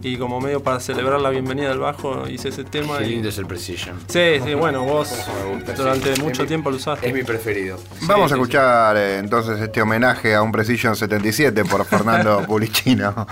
[0.02, 2.98] Y como medio para celebrar la bienvenida del bajo, hice ese tema.
[2.98, 3.96] Qué y- lindo es el Precision.
[4.08, 5.10] Sí, sí, bueno, vos
[5.54, 6.22] gusta, durante sí.
[6.22, 7.06] mucho mi- tiempo lo usaste.
[7.08, 7.73] Es mi preferido.
[8.02, 12.42] Vamos Sí, a sí, escuchar eh, entonces este homenaje a un Precision 77 por Fernando
[12.46, 13.26] Pulicino.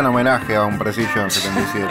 [0.00, 1.86] Gran homenaje a un Precision 77.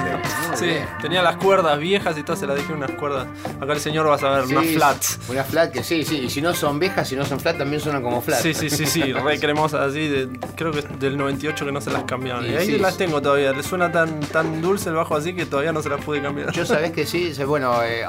[0.55, 3.27] Sí, tenía las cuerdas viejas y todas se las dejé unas cuerdas.
[3.61, 5.19] Acá el señor va a saber, unas flats.
[5.29, 6.17] Una flat que sí, sí.
[6.23, 8.39] Y si no son viejas, si no son flat, también suenan como flat.
[8.41, 11.81] Sí, sí, sí, sí, re cremosas así, de- creo que es del 98 que no
[11.81, 12.43] se las cambiaron.
[12.45, 15.35] Sí, y ahí sí, las tengo todavía, le suena tan, tan dulce el bajo así
[15.35, 16.51] que todavía no se las pude cambiar.
[16.51, 18.03] Yo sabés que sí, bueno, eh,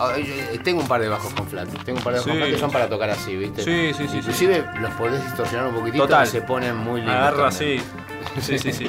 [0.54, 1.68] yo tengo un par de bajos con flat.
[1.84, 2.30] Tengo un par de bajos Sí.
[2.30, 3.62] con flat que son para tocar así, ¿viste?
[3.62, 6.26] Sí, sí, sí, Inclusive los podés distorsionar un poquitito Total.
[6.26, 7.16] y se ponen muy lindos.
[7.16, 7.78] Agarra así.
[8.40, 8.72] Sí, sí, sí.
[8.72, 8.88] sí.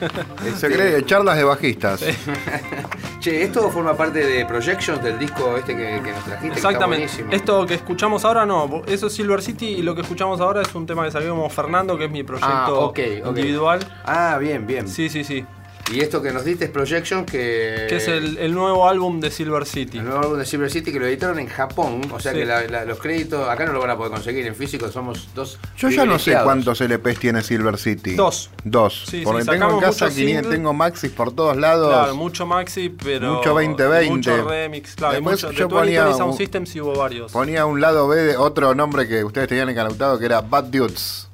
[0.56, 2.04] Se cree de charlas de bajistas.
[3.20, 6.48] Che, esto forma parte de Projections del disco este que, que nos trajiste.
[6.48, 6.86] que está Exactamente.
[7.04, 7.32] buenísimo.
[7.32, 10.74] Esto que escuchamos ahora no, eso es Silver City y lo que escuchamos ahora es
[10.74, 13.28] un tema que salió como Fernando, que es mi proyecto Ah, ok, ok.
[13.28, 13.80] individual.
[14.04, 14.88] Ah, bien, bien.
[14.88, 15.44] Sí, sí, sí.
[15.92, 17.86] Y esto que nos diste es Projections, que.
[17.88, 19.98] Que es el, el nuevo álbum de Silver City.
[19.98, 22.38] El nuevo álbum de Silver City que lo editaron en Japón, o sea Sí.
[22.38, 25.28] que la- la- los créditos acá no lo van a poder conseguir en físico, somos
[25.34, 25.58] dos.
[25.76, 28.14] Yo ya no sé cuántos LPs tiene Silver City.
[28.14, 28.50] Dos.
[28.62, 29.04] Dos.
[29.06, 30.50] Sí, sí, Porque tengo en casa muchos 500, singles.
[30.50, 31.88] tengo Maxis por todos lados.
[31.92, 33.34] Claro, mucho Maxi, pero.
[33.34, 34.10] Mucho 2020.
[34.10, 35.14] Mucho remix, claro.
[35.14, 37.32] y Después mucho, yo de 20 ponía un- System sí hubo varios.
[37.32, 41.26] Ponía un lado B de otro nombre que ustedes tenían encanutado que era Bad Dudes.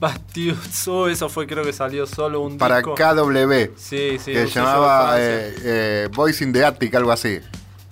[0.00, 2.94] Bastius, oh, eso fue, creo que salió solo un Para disco.
[2.94, 3.72] KW.
[3.76, 4.32] Sí, sí.
[4.32, 7.38] que se llamaba eh, eh, Boys in the Attic, algo así.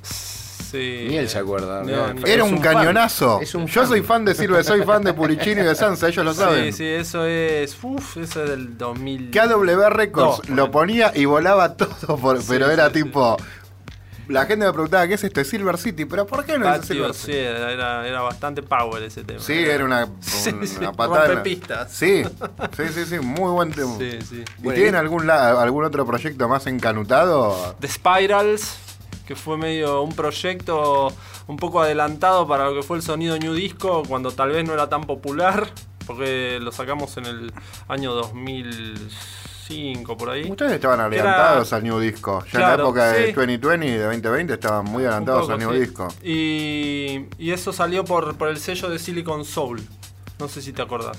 [0.02, 1.06] Sí.
[1.08, 1.82] Ni él se acuerda.
[1.82, 3.40] No, Era un, cañonazo.
[3.40, 3.88] Es un Yo fan.
[3.88, 6.72] soy fan de Silver, soy fan de Puricini y de Sansa, ellos lo saben.
[6.72, 7.74] Sí, sí, eso es.
[7.82, 9.30] Uf, eso es del 2000.
[9.30, 13.02] KW Records No, lo ponía y volaba todo, por- Sí, pero era sí, sí.
[13.04, 13.36] tipo.
[14.28, 15.40] La gente me preguntaba, ¿qué es esto?
[15.40, 17.32] Es Silver City, pero ¿por qué no es Silver Patio, City?
[17.32, 19.40] sí, era, era, bastante power ese tema.
[19.40, 21.06] Sí, era una, Sí, una sí, patada.
[21.06, 21.92] en la- rompepistas.
[21.92, 22.22] Sí,
[22.76, 23.96] sí, sí, sí, muy buen tema.
[23.98, 24.44] Sí, sí.
[24.58, 27.74] ¿Y Bueno, tienen y- algún, la- algún otro proyecto más encanutado?
[27.80, 28.76] The Spirals,
[29.26, 31.12] que fue medio un proyecto
[31.46, 34.74] un poco adelantado para lo que fue el sonido New Disco, cuando tal vez no
[34.74, 35.68] era tan popular,
[36.06, 37.52] porque lo sacamos en el
[37.88, 38.14] año
[39.68, 40.50] 2005, por ahí.
[40.50, 42.44] Ustedes estaban adelantados al New Disco.
[42.52, 43.32] Ya en la época de sí.
[43.32, 45.78] 2020 y de 2020 estaban muy adelantados poco, al New sí.
[45.80, 46.08] Disco.
[46.22, 49.82] Y, y eso salió por, por el sello de Silicon Soul.
[50.38, 51.18] No sé si te acordás.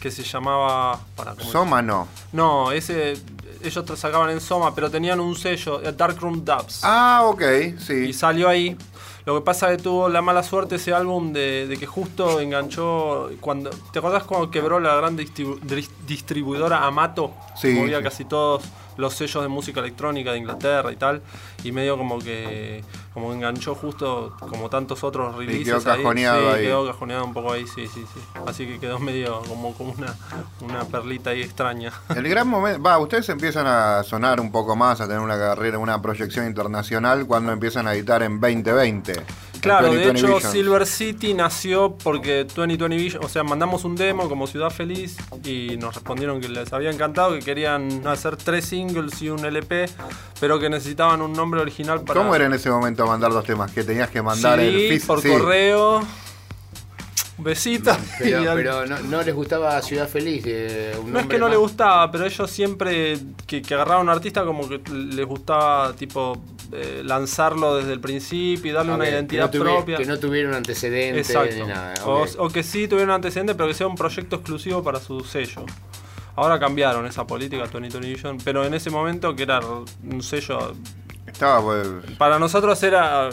[0.00, 1.00] Que se llamaba.
[1.16, 2.06] Para, ¿cómo Soma no.
[2.32, 3.14] No, ese.
[3.62, 6.80] Ellos sacaban en Soma, pero tenían un sello, eh, Darkroom Dubs.
[6.84, 7.42] Ah, ok,
[7.76, 8.12] Y sí.
[8.12, 8.76] salió ahí.
[9.28, 12.40] Lo que pasa es que tuvo la mala suerte ese álbum de, de que justo
[12.40, 13.68] enganchó cuando.
[13.92, 15.60] ¿Te acordás cuando quebró la gran distribu-
[16.06, 17.32] distribuidora Amato?
[17.54, 18.04] Sí, Movía sí.
[18.04, 18.64] casi todos
[18.96, 21.20] los sellos de música electrónica de Inglaterra y tal.
[21.62, 22.82] Y medio como que.
[23.18, 25.64] Como enganchó justo como tantos otros releases.
[25.64, 25.98] quedó ahí.
[25.98, 26.64] cajoneado Sí, ahí.
[26.66, 28.20] quedó cajoneado un poco ahí, sí, sí, sí.
[28.46, 30.14] Así que quedó medio como, como una,
[30.60, 31.92] una perlita ahí extraña.
[32.14, 35.78] El gran momento, va, ustedes empiezan a sonar un poco más, a tener una carrera,
[35.78, 39.12] una proyección internacional cuando empiezan a editar en 2020.
[39.12, 39.24] en
[39.60, 40.52] Claro, de 2020 hecho Visions.
[40.52, 45.76] Silver City nació porque 2020 Vision, o sea, mandamos un demo como Ciudad Feliz y
[45.78, 49.86] nos respondieron que les había encantado, que querían hacer tres singles y un LP,
[50.40, 53.70] pero que necesitaban un nombre original para ¿Cómo era en ese momento mandar los temas?
[53.72, 55.28] Que tenías que mandar el CD, fis- por sí.
[55.28, 56.00] correo,
[57.38, 57.98] besita.
[58.18, 60.42] Pero, y al- pero no, no les gustaba Ciudad Feliz.
[60.46, 64.00] eh, un no es que no más- le gustaba, pero ellos siempre que, que agarraban
[64.00, 66.40] a un artista como que les gustaba tipo
[66.72, 69.96] eh, lanzarlo desde el principio y darle una que identidad no tuvi- propia.
[69.96, 71.94] Que no tuvieron antecedentes ni nada.
[72.04, 72.28] O- ok.
[72.38, 75.64] o, que sí tuvieron antecedentes, pero que sea un proyecto exclusivo para su sello.
[76.36, 80.72] Ahora cambiaron esa política, Tony Tony Vision, pero en ese momento que era un sello.
[81.32, 81.86] Estaba, pues,
[82.18, 83.28] Para nosotros era.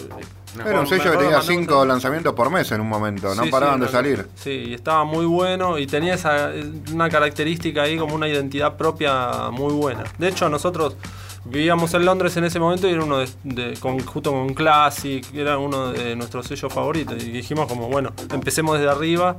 [0.65, 3.79] era un sello que tenía cinco lanzamientos por mes en un momento, no Sí, paraban
[3.79, 4.27] sí, de salir.
[4.35, 6.51] Sí, y estaba muy bueno y tenía esa,
[6.93, 10.03] una característica ahí como una identidad propia muy buena.
[10.17, 10.95] De hecho, nosotros
[11.45, 15.25] vivíamos en Londres en ese momento y era uno de, de- con, junto con Classic,
[15.33, 17.23] era uno de nuestros sellos favoritos.
[17.23, 19.37] Y dijimos como, bueno, empecemos desde arriba,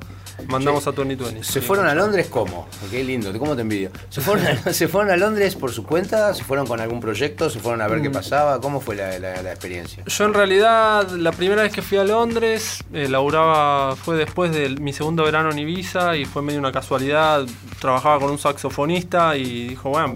[0.48, 1.42] mandamos a Tony Tony.
[1.42, 2.68] ¿Se fueron a Londres cómo?
[2.90, 3.90] Qué lindo, ¿cómo te envidio?
[4.08, 6.32] ¿Se fueron, a, ¿Se fueron a Londres por su cuenta?
[6.34, 7.50] ¿Se fueron con algún proyecto?
[7.50, 8.60] ¿Se fueron a ver qué pasaba?
[8.60, 10.04] ¿Cómo fue la, la- la experiencia?
[10.06, 14.68] Yo en realidad la primera vez que fui a Londres, eh, laburaba, fue después de
[14.80, 17.44] mi segundo verano en Ibiza y fue medio una casualidad.
[17.80, 20.14] Trabajaba con un saxofonista y dijo, bueno,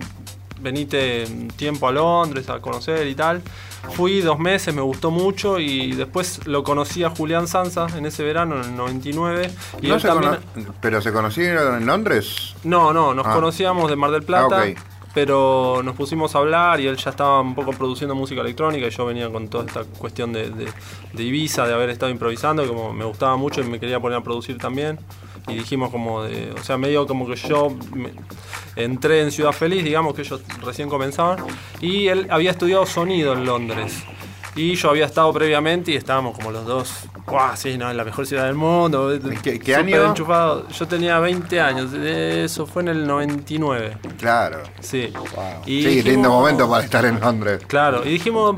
[0.60, 3.42] venite un tiempo a Londres a conocer y tal.
[3.94, 8.22] Fui dos meses, me gustó mucho y después lo conocí a Julián Sansa en ese
[8.22, 9.50] verano, en el 99.
[9.80, 10.36] Y No él se también...
[10.54, 12.54] cono- ¿Pero se conocieron en Londres?
[12.62, 13.34] No, no, nos Ah.
[13.34, 14.62] conocíamos de Mar del Plata.
[14.66, 14.80] Ah.
[15.12, 18.90] Pero nos pusimos a hablar y él ya estaba un poco produciendo música electrónica y
[18.90, 20.68] yo venía con toda esta cuestión de, de-
[21.12, 24.18] de Ibiza, de haber estado improvisando, que como me gustaba mucho y me quería poner
[24.18, 25.00] a producir también.
[25.50, 28.12] Y dijimos como de, o sea, medio como que yo me-
[28.76, 31.38] entré en Ciudad Feliz, digamos que ellos recién comenzaban,
[31.80, 34.02] y él había estudiado sonido en Londres.
[34.56, 36.92] Y yo había estado previamente y estábamos como los dos,
[37.24, 37.56] ¡guau!
[37.56, 39.16] Sí, no, es la mejor ciudad del mundo.
[39.42, 40.06] ¿Qué- qué año?
[40.08, 40.66] enchufado.
[40.70, 43.96] Yo tenía 20 años, eso fue en el 99.
[44.18, 44.58] Claro.
[44.80, 45.12] Sí.
[45.64, 47.62] sí, Y lindo dijimos- momento para estar en Londres.
[47.68, 48.56] Claro, y dijimos,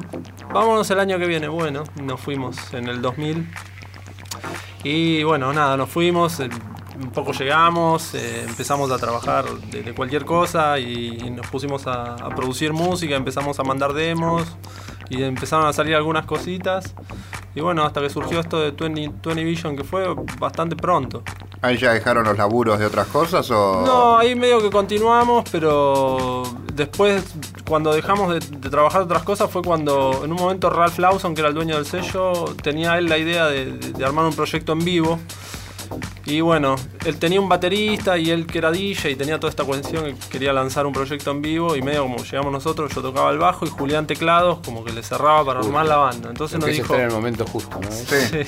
[0.52, 1.48] vámonos el año que viene.
[1.48, 3.46] Bueno, nos fuimos en el 2000.
[4.84, 6.40] Y bueno, nada, nos fuimos,
[7.10, 12.14] poco llegamos, eh, empezamos a trabajar de, de cualquier cosa y, y nos pusimos a,
[12.14, 14.42] a producir música, empezamos a mandar demos
[15.08, 16.94] y empezaron a salir algunas cositas.
[17.54, 20.06] Y bueno, hasta que surgió esto de 20, 20 Vision, que fue
[20.38, 21.22] bastante pronto.
[21.60, 23.82] ¿Ahí ya dejaron los laburos de otras cosas o...?
[23.84, 26.42] No, ahí medio que continuamos, pero
[26.72, 27.22] después,
[27.68, 31.42] cuando dejamos de, de trabajar otras cosas, fue cuando en un momento Ralph Lawson, que
[31.42, 34.72] era el dueño del sello, tenía él la idea de, de- de armar un proyecto
[34.72, 35.18] en vivo.
[36.24, 39.64] Y bueno, él tenía un baterista y él que era DJ y tenía toda esta
[39.64, 43.30] cuestión que quería lanzar un proyecto en vivo y medio como llegamos nosotros, yo tocaba
[43.30, 46.28] el bajo y Julián teclados, como que le cerraba para armar la banda.
[46.30, 46.82] Entonces nos dijo...
[46.84, 47.90] estar en el momento justo, ¿no?
[47.90, 48.16] Sí.
[48.30, 48.38] Sí.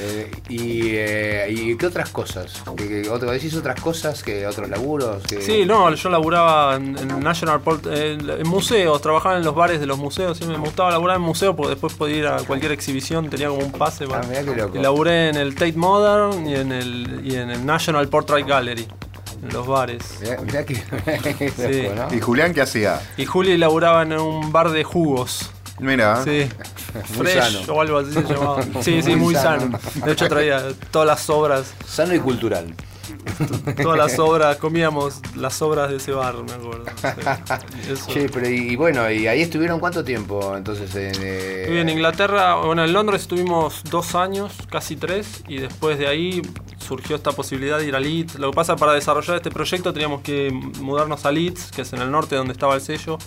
[0.00, 2.64] Eh, y, eh, ¿Y qué otras cosas?
[2.76, 5.22] ¿Que, que otro- ¿Decís otras cosas que otros laburos?
[5.22, 5.40] Que...
[5.40, 9.86] Sí, no, yo laburaba en, en National Port, en museos, trabajaba en los bares de
[9.86, 13.48] los museos, me gustaba laburar en museos porque después podía ir a cualquier exhibición, tenía
[13.48, 14.08] como un pase.
[14.08, 14.76] para- Ah, mirá qué loco.
[14.76, 18.86] Y laburé en el Tate Modern y en el, y en el National Portrait Gallery,
[19.42, 20.02] en los bares.
[20.20, 20.74] Mirá, mirá que.
[21.38, 21.82] qué Sí.
[21.82, 22.14] loco, ¿no?
[22.16, 23.00] ¿Y Julián qué hacía?
[23.16, 25.50] Y Juli laburaba en un bar de jugos.
[25.80, 26.48] Mira, Sí.
[27.16, 27.72] Muy Fresh sano.
[27.74, 28.62] o algo así se llamaba.
[28.82, 29.78] Sí, sí, Muy muy sano.
[29.78, 30.06] sano.
[30.06, 30.62] De hecho traía
[30.92, 32.72] todas las obras, Sano y cultural.
[33.82, 36.84] todas las obras, comíamos las obras de ese bar, me acuerdo.
[36.96, 37.90] Sí.
[37.92, 38.06] Eso.
[38.10, 40.94] Che, pero y, y bueno, ¿y ahí estuvieron cuánto tiempo entonces?
[40.94, 45.98] En, eh, Estuve en Inglaterra, bueno, en Londres estuvimos dos años, casi tres, y después
[45.98, 46.42] de ahí
[46.78, 48.36] surgió esta posibilidad de ir a Leeds.
[48.36, 50.50] Lo que pasa, para desarrollar este proyecto teníamos que
[50.80, 53.18] mudarnos a Leeds, que es en el norte donde estaba el sello,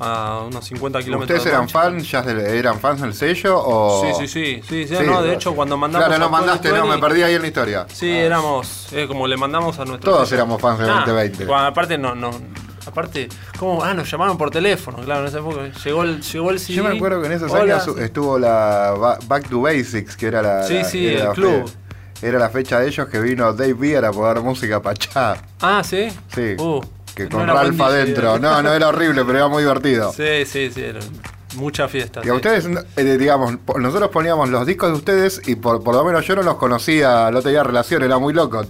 [0.00, 4.02] a unos 50 kilómetros ¿Ustedes de eran fans, ya eran fans del sello o...?
[4.04, 6.76] Sí, sí, sí, sí, sí, Sí, no, de hecho cuando mandamos Claro, no mandaste, no,
[6.76, 7.86] 2020, me perdí ahí en la historia.
[7.92, 10.42] Sí, éramos, eh, como le mandamos a nuestro Todos sello.
[10.42, 11.44] éramos fans del Ah, 2020.
[11.46, 12.30] bueno, aparte no, no,
[12.86, 13.82] aparte, ¿cómo?
[13.82, 16.74] Ah, nos llamaron por teléfono, claro, en esa época llegó el, llegó el CD.
[16.76, 17.74] Yo me acuerdo que en esos Hola.
[17.82, 20.62] años estuvo la Ba- Back to Basics, que era la...
[20.62, 21.68] Sí, la- sí, era el la club.
[21.68, 25.36] fe- Era la fecha de ellos que vino Dave Beer a poner música pachá.
[25.60, 26.08] Ah, ¿sí?
[26.34, 26.56] Sí.
[26.58, 26.80] Uh,
[27.18, 28.38] que no con era Ralph adentro.
[28.38, 30.12] No, no era horrible, pero era muy divertido.
[30.12, 31.00] Sí, sí, sí, era
[31.56, 32.20] mucha fiesta.
[32.24, 36.04] Y a ustedes, eh, digamos, nosotros poníamos los discos de ustedes y por, por lo
[36.04, 38.62] menos yo no los conocía, no tenía relación, era muy loco.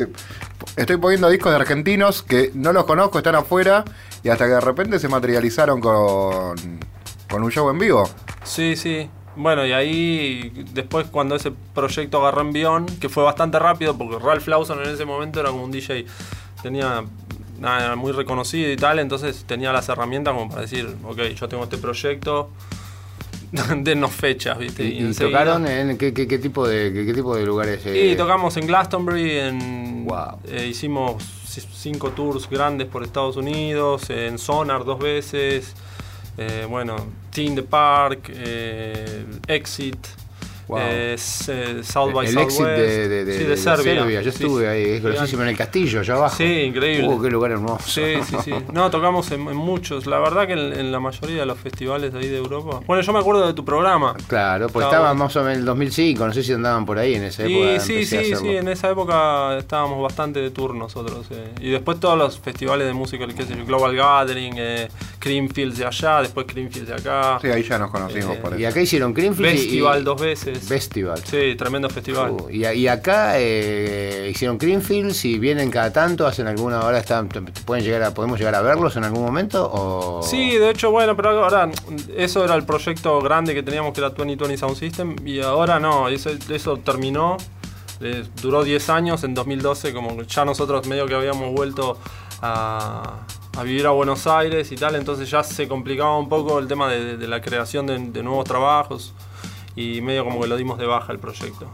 [0.77, 3.85] Estoy poniendo discos de argentinos que no los conozco, están afuera
[4.23, 6.57] y hasta que de repente se materializaron con,
[7.29, 8.09] con un show en vivo.
[8.45, 9.11] Sí, sí.
[9.37, 14.49] Bueno, y ahí después cuando ese proyecto agarró envión, que fue bastante rápido, porque Ralph
[14.49, 16.07] Lawson en ese momento era como un DJ,
[16.61, 17.05] tenía
[17.59, 21.49] nada, era muy reconocido y tal, entonces tenía las herramientas como para decir, ok, yo
[21.49, 22.51] tengo este proyecto,
[23.79, 24.85] denos fechas, ¿viste?
[24.85, 27.81] ¿Y, y tocaron en qué, qué- qué tipo de qué, qué tipo de lugares?
[27.87, 28.17] Y eh?
[28.17, 30.39] tocamos en Glastonbury, en, Wow.
[30.49, 31.23] eh, hicimos
[31.75, 35.75] cinco tours grandes por Estados Unidos, en Sonar dos veces,
[36.37, 36.97] eh, bueno,
[37.33, 39.97] Teen the Park, eh, Exit,
[40.69, 40.79] Wow.
[40.83, 44.21] eh, South by el Southwest, exit de, de, de- sí, de de Serbia.
[44.21, 44.67] Yo Sí, estuve sí.
[44.69, 46.37] ahí, es grosísimo, en el castillo, allá abajo.
[46.37, 47.09] Sí, increíble.
[47.09, 47.89] Uh, qué lugar hermoso.
[47.89, 48.53] Sí, sí, sí.
[48.73, 50.07] No, tocamos en, en muchos.
[50.07, 52.81] La verdad que en, en la mayoría de los festivales de ahí de Europa.
[52.87, 54.15] Bueno, yo me acuerdo de tu programa.
[54.27, 57.15] Claro, pues Estaba más o menos en el 2005, no sé si andaban por ahí
[57.15, 57.75] en esa época.
[57.77, 58.39] Y sí, sí, hacerlo.
[58.41, 61.27] sí, en esa época estábamos bastante de tour nosotros.
[61.31, 61.49] eh.
[61.61, 64.89] Y después todos los festivales de música, qué sé yo, Global Gathering, eh,
[65.19, 67.39] Creamfields de allá, después Creamfields de acá.
[67.41, 68.61] Sí, ahí ya nos conocimos Eh, por eso.
[68.61, 70.58] Y acá hicieron Greenfield y- Festival y, dos veces.
[70.61, 71.19] Festival.
[71.25, 72.31] Sí, tremendo festival.
[72.33, 77.29] Uh, y, y acá eh, hicieron Greenfields y vienen cada tanto, hacen alguna hora, están,
[77.29, 81.17] pueden llegar a, podemos llegar a verlos en algún momento o Sí, de hecho, bueno,
[81.17, 81.71] pero ahora
[82.17, 86.09] eso era el proyecto grande que teníamos que era 2020 Sound System y ahora no,
[86.09, 87.37] eso, eso terminó.
[88.01, 91.99] eh, duró 10 años, en 2012 como ya nosotros medio que habíamos vuelto
[92.43, 93.27] a,
[93.57, 96.89] a vivir a Buenos Aires y tal, entonces ya se complicaba un poco el tema
[96.89, 99.13] de, de la creación de, de nuevos trabajos
[99.81, 101.67] y medio como que lo dimos de baja el proyecto.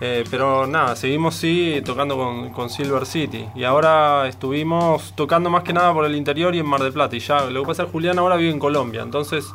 [0.00, 3.46] Eh, pero nada, seguimos sí tocando con, con Silver City.
[3.54, 7.14] Y ahora estuvimos tocando más que nada por el interior y en Mar del Plata.
[7.16, 9.02] Y ya, lo que pasa es que Julián ahora vive en Colombia.
[9.02, 9.46] Entonces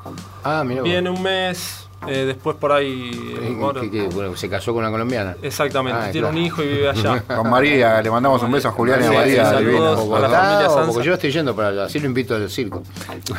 [0.43, 3.11] Ah, viene un mes, eh, después por ahí.
[3.41, 5.35] Eh, bueno, se casó con una colombiana.
[5.41, 6.37] Exactamente, Ah, tiene claro.
[6.37, 7.21] un hijo y vive allá.
[7.27, 9.23] Con María, le mandamos un beso a Julián y a María.
[9.49, 9.79] sí, divina.
[9.79, 9.97] saludos.
[9.99, 10.91] a la Bogotá, familia o- Sansa.
[10.91, 12.83] porque yo estoy yendo para allá, así lo invito al circo.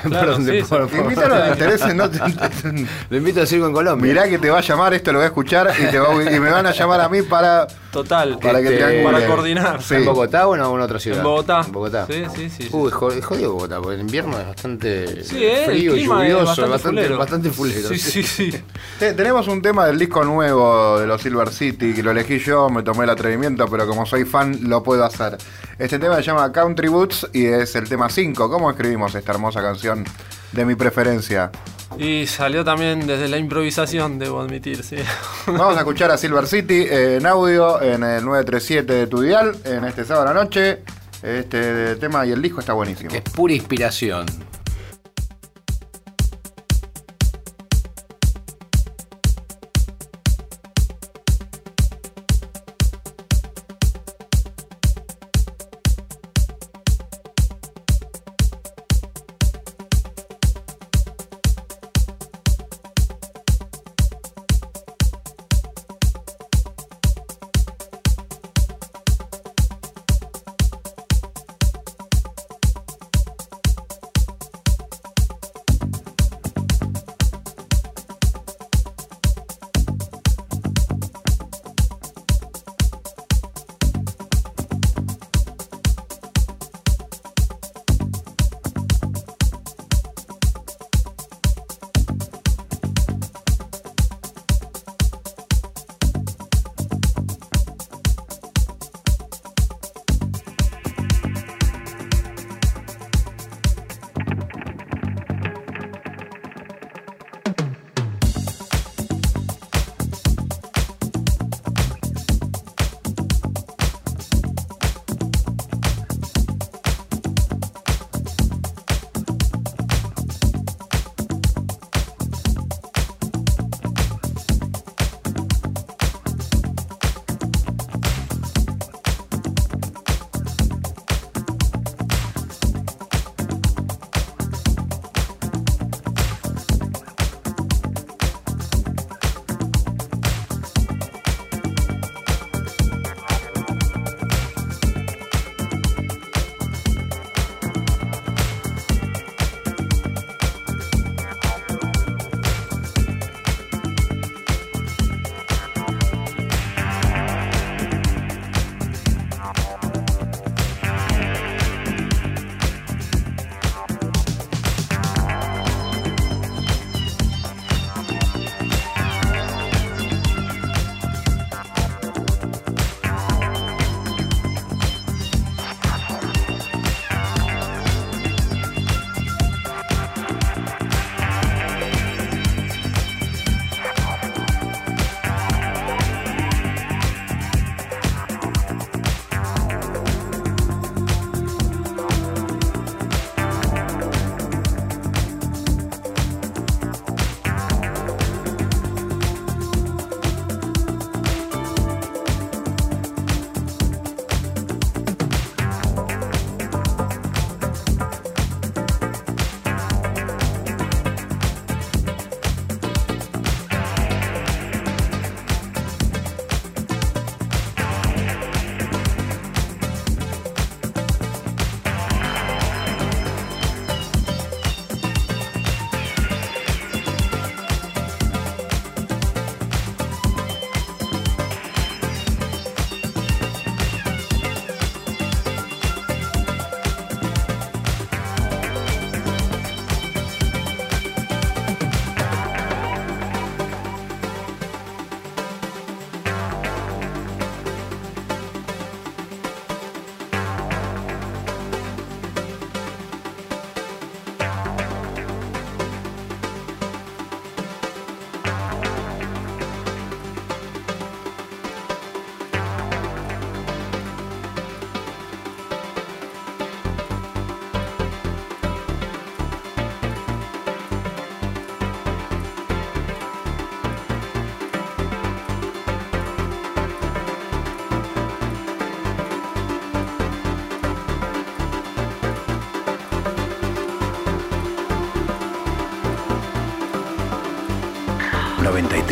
[0.04, 0.74] Claro, sí, sí.
[0.98, 2.18] Invítalo a Teresa, no te-
[3.10, 4.06] Lo invito al circo en Colombia.
[4.12, 6.22] Mirá que te va a llamar, esto lo voy a escuchar y, te va a-
[6.34, 8.38] y me van a llamar a mí para, Total.
[8.38, 9.04] para que Este, triangule.
[9.14, 9.82] para coordinar.
[9.82, 9.94] Sí.
[9.94, 11.18] ¿En Bogotá o en alguna otra ciudad?
[11.18, 11.62] En Bogotá.
[11.64, 12.06] En Bogotá.
[12.10, 12.68] Sí, sí, sí.
[12.72, 16.04] Uy, jo- es jodido Bogotá, porque el invierno es bastante Sí, eh, el frío, es
[16.04, 17.18] lluvioso, bastante bastante, fulero.
[17.18, 17.88] bastante fulero.
[17.88, 18.50] Sí, sí, sí.
[18.98, 22.68] Te- Tenemos un tema del disco nuevo de los Silver City que lo elegí yo,
[22.68, 25.38] me tomé el atrevimiento, pero como soy fan lo puedo hacer.
[25.78, 28.50] Este tema se llama Country Boots y es el tema 5.
[28.50, 30.04] ¿Cómo escribimos esta hermosa canción
[30.52, 31.50] de mi preferencia?
[31.98, 34.96] Y salió también desde la improvisación, debo admitir, sí.
[35.46, 39.84] Vamos a escuchar a Silver City en audio en el 937 de tu dial en
[39.84, 40.82] este sábado a la noche.
[41.22, 43.10] Este tema y el disco está buenísimo.
[43.14, 44.26] Es pura inspiración.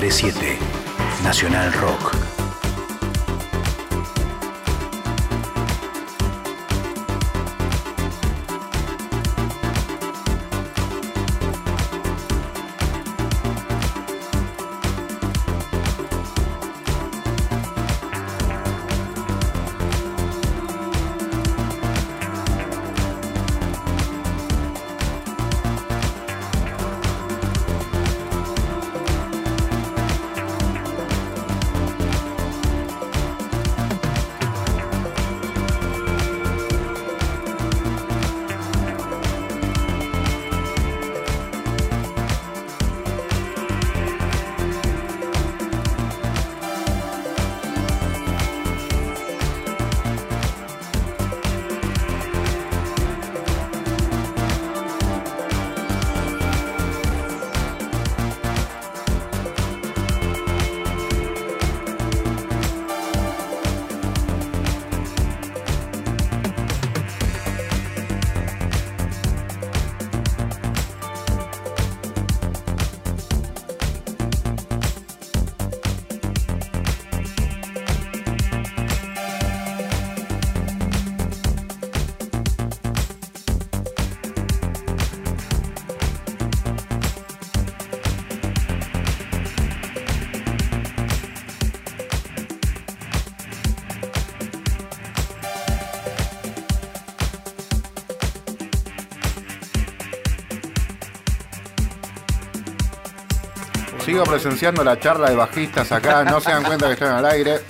[0.03, 0.59] 937
[1.23, 2.22] Nacional Rock.
[104.23, 107.27] Sigo presenciando la charla de bajistas acá, no se dan cuenta que estoy en el
[107.27, 107.61] aire.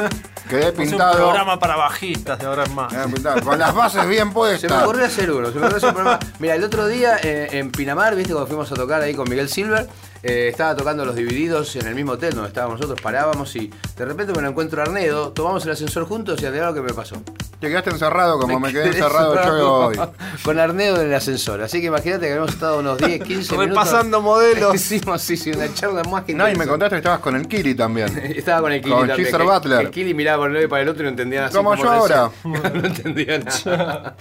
[0.48, 1.14] Quedé Es un pintado.
[1.16, 2.92] programa para bajistas de ahora en más.
[2.92, 4.82] quedé pintado, Con las bases bien Se me puestas.
[4.82, 6.18] ocurrió hacer uno, se me ocurrió hacer un programa.
[6.40, 9.48] Mira, el otro día eh, en Pinamar, viste, cuando fuimos a tocar ahí con Miguel
[9.48, 9.88] Silver,
[10.22, 14.04] eh, estaba tocando los divididos en el mismo hotel donde estábamos nosotros, parábamos y de
[14.04, 16.92] repente me lo encuentro a Arnedo, tomamos el ascensor juntos y adivina lo que me
[16.92, 17.16] pasó.
[17.58, 19.96] Te quedaste encerrado como me, quedé encerrado yo hoy.
[20.42, 21.60] Con Arnedo en el ascensor.
[21.62, 23.58] Así que imagínate que habíamos estado unos 10, 15 minutos.
[23.68, 24.74] Repasando modelos.
[24.92, 27.46] Hicimos sí, sí, una charla más que No, y me contaste que estabas con el
[27.46, 28.08] Kili también.
[28.36, 29.78] Estaba con el Kili Con también, Butler.
[29.78, 31.52] que El Kili miraba por un lado y para el otro y no entendía nada.
[31.52, 32.30] Como yo ahora.
[32.44, 34.16] no entendía nada.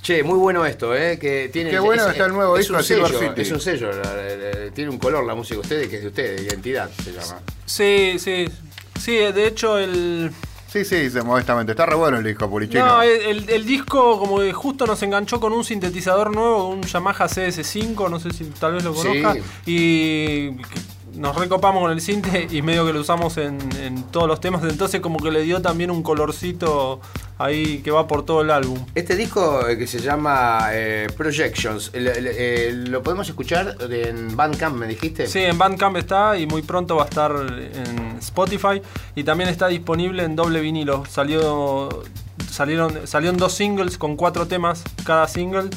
[0.00, 1.18] Che, muy bueno esto, ¿eh?
[1.18, 3.40] Que tiene, Qué bueno está el nuevo es disco un de Silver sello, City.
[3.42, 6.02] Es un sello, la- la- la- tiene un color la música de ustedes que es
[6.02, 7.40] de ustedes, identidad se llama.
[7.66, 8.48] Sí, sí.
[8.98, 10.30] Sí, de hecho el.
[10.70, 11.72] Sí, sí, modestamente.
[11.72, 12.84] Está re bueno el disco, Purichino.
[12.86, 17.26] No, el, el- disco como que justo nos enganchó con un sintetizador nuevo, un Yamaha
[17.26, 19.08] CS5, no sé si tal vez lo Sí.
[19.22, 19.36] conozca.
[19.64, 20.50] Y
[21.18, 24.62] nos recopamos con el sinte y medio que lo usamos en, en todos los temas.
[24.64, 27.00] Entonces como que le dio también un colorcito
[27.38, 28.78] ahí que va por todo el álbum.
[28.94, 34.86] Este disco eh, que se llama eh, Projections, el- ¿lo podemos escuchar en Bandcamp, me
[34.86, 35.26] dijiste?
[35.26, 38.80] Sí, en Bandcamp está y muy pronto va a estar en Spotify
[39.14, 41.04] y también está disponible en doble vinilo.
[41.08, 41.88] Salió
[42.50, 45.70] salieron salieron dos singles con cuatro temas cada single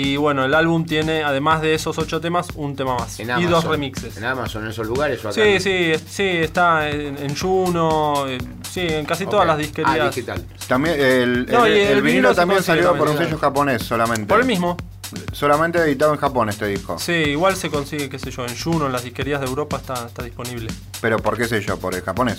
[0.00, 3.30] y bueno, el álbum tiene además de esos ocho temas un tema más En y
[3.32, 3.50] Amazon.
[3.50, 4.16] dos remixes.
[4.16, 5.34] En Amazon, en esos lugares o acá.
[5.42, 8.38] Sí, sí, sí, está en, en Juno, eh,
[8.70, 10.14] sí, en casi todas las Ah, disquerías.
[10.14, 10.44] digital.
[10.68, 14.26] También el, No, el- y el el vinilo también salió por un sello japonés solamente.
[14.26, 14.76] Por el mismo.
[15.32, 16.98] Solamente editado en Japón este disco.
[16.98, 20.06] Sí, igual se consigue, qué sé yo, en Juno, en las disquerías de Europa está,
[20.06, 20.68] está disponible.
[21.00, 21.78] Pero ¿por qué sello?
[21.78, 22.38] Por el japonés.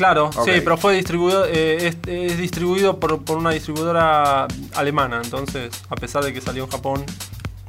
[0.00, 5.70] Claro, sí, pero fue distribuido, eh, es, es distribuido por, por una distribuidora alemana, entonces,
[5.90, 7.04] a pesar de que salió en Japón,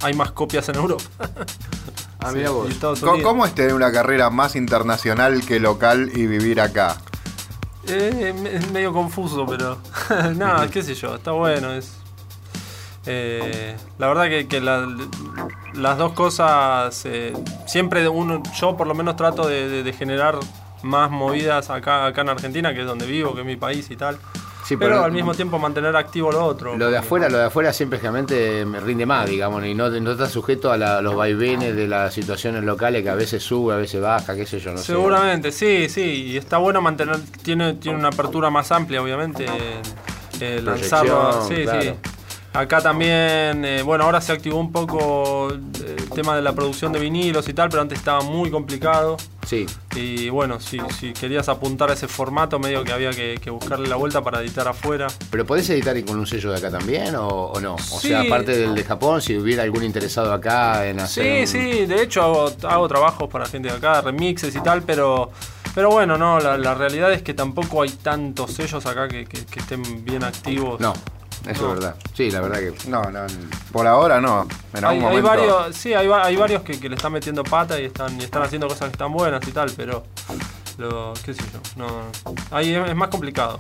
[0.02, 1.04] hay más copias en Europa.
[2.22, 2.70] Ah, mira vos.
[3.02, 6.96] ¿Cómo, cómo es tener una carrera más internacional que local y vivir acá?
[7.90, 9.78] Eh, es medio confuso, pero
[10.38, 11.74] nada, qué sé yo, está bueno.
[11.74, 11.92] Es,
[13.08, 14.88] eh, la verdad que, que la-
[15.74, 17.34] las dos cosas, eh,
[17.68, 20.40] siempre uno, yo por lo menos trato de, de- de generar
[20.84, 23.96] más movidas acá, acá en Argentina, que es donde vivo, que es mi país y
[23.96, 24.18] tal.
[24.64, 26.78] Sí, pero, pero- al mismo tiempo mantener activo lo otro.
[26.78, 30.12] Lo de afuera, lo de afuera siempre generalmente me rinde más, digamos, y no, no
[30.12, 33.78] está sujeto a la- los vaivenes de las situaciones locales que a veces sube, a
[33.78, 34.86] veces baja, qué sé yo, no sé.
[34.86, 36.02] Seguramente, sí, sí.
[36.02, 39.46] Y está bueno mantener, tiene, tiene una apertura más amplia, obviamente.
[40.40, 41.46] eh, lanzarlo.
[41.48, 41.82] Sí, claro.
[41.82, 41.94] sí.
[42.54, 47.00] Acá también, eh, bueno, ahora se activó un poco el tema de la producción de
[47.00, 49.16] vinilos y tal, pero antes estaba muy complicado.
[49.48, 49.66] Sí.
[49.96, 53.88] Y bueno, si, si querías apuntar a ese formato, medio que había que, que buscarle
[53.88, 55.08] la vuelta para editar afuera.
[55.30, 57.76] ¿Pero podés editar con un sello de acá también o, o no?
[57.76, 58.10] O Sí.
[58.10, 61.48] sea, aparte del de Japón, si hubiera algún interesado acá en hacer.
[61.48, 64.84] Sí, un- sí, de hecho hago, hago trabajos para gente de acá, remixes y tal,
[64.84, 65.32] pero,
[65.74, 69.46] pero bueno, no, la, la realidad es que tampoco hay tantos sellos acá que, que-
[69.46, 70.82] que estén bien activos.
[70.82, 70.94] No.
[71.48, 71.74] Eso No.
[71.74, 71.96] es verdad.
[72.14, 72.90] Sí, la verdad que.
[72.90, 73.26] No, no,
[73.72, 74.48] por ahora no.
[74.74, 75.28] En Hay, algún hay momento.
[75.28, 78.44] varios, sí, hay, hay varios que, que le están metiendo pata y están, y están
[78.44, 80.04] haciendo cosas que están buenas y tal, pero
[80.78, 81.88] lo, qué sé yo, no,
[82.52, 83.60] ahí es, es más complicado.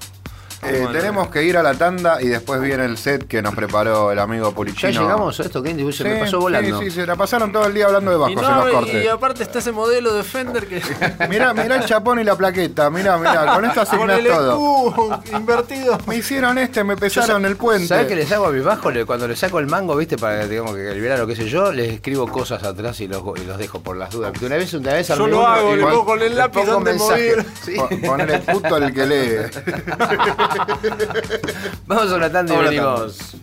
[0.64, 4.12] Eh, tenemos que ir a la tanda y después viene el set que nos preparó
[4.12, 5.02] el amigo Ya Pulichino.
[5.02, 6.80] llegamos a esto, que se me Sí, pasó volando.
[6.80, 8.70] Sí, sí, se la pasaron todo el día hablando de y, bajos en no, los
[8.70, 9.04] y- cortes.
[9.04, 10.82] y aparte está ese modelo de Fender que
[11.30, 15.22] Mirá, mirá el chapón y la plaqueta, mirá, mirá, con esto con asignás el todo.
[15.26, 15.98] EQ invertido.
[16.06, 17.88] Me hicieron este, me pesaron el puente.
[17.88, 18.94] ¿Sabes qué les hago a mis bajos?
[18.94, 21.72] Le- Cuando le saco el mango, viste, para digamos, que el verano, qué sé yo,
[21.72, 24.32] les escribo cosas atrás y los, y los dejo por las dudas.
[24.42, 26.92] Una vez, una vez Yo lo hago, y le pon- pongo con el lápiz donde
[26.92, 27.32] mensaje.
[27.32, 27.46] mover.
[27.64, 27.74] Sí.
[27.76, 29.32] Po- Ponele puto el que lee.
[31.88, 33.36] Vamos a una tanda y venimos.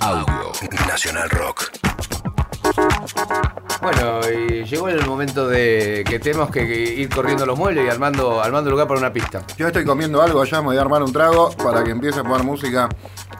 [0.00, 0.52] Audio
[0.86, 1.70] Nacional Rock.
[3.80, 8.42] Bueno, y llegó el momento de que tenemos que, ir corriendo los muebles y armando,
[8.42, 9.42] armando lugar para una pista.
[9.56, 12.24] Yo estoy comiendo algo, ya me voy a armar un trago para que empiece a
[12.24, 12.88] poner música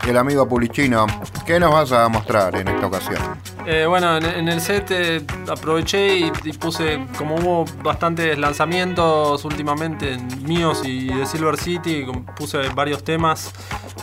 [0.06, 1.06] el amigo Pulichino.
[1.44, 3.55] ¿Qué nos vas a mostrar en esta ocasión?
[3.68, 9.44] Eh, bueno, en, en el set eh, aproveché y, y puse, como hubo bastantes lanzamientos
[9.44, 12.06] últimamente en míos y de Silver City,
[12.36, 13.52] puse varios temas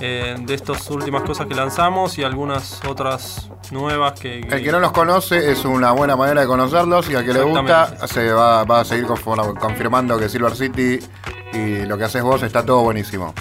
[0.02, 4.40] eh, de estas últimas cosas que lanzamos y algunas otras nuevas que...
[4.40, 7.44] El que no los conoce es una buena manera de conocerlos y al que le
[7.44, 11.00] gusta se va, va a seguir confirmando que Silver City
[11.54, 13.34] y lo que haces vos está todo buenísimo.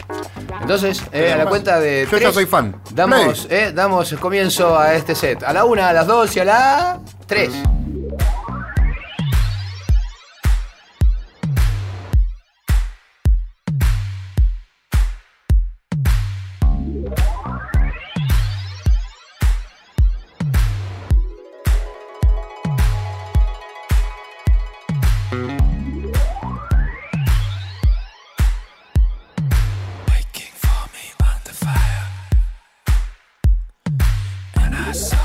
[0.61, 2.07] Entonces, eh, a la cuenta de.
[2.11, 2.77] Yo ya soy fan.
[2.95, 5.43] Damos, eh, damos comienzo a este set.
[5.43, 7.53] A la una, a las dos y a la tres.
[34.95, 35.22] Yes.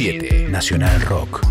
[0.00, 0.48] 2017.
[0.50, 1.49] Nacional Rock.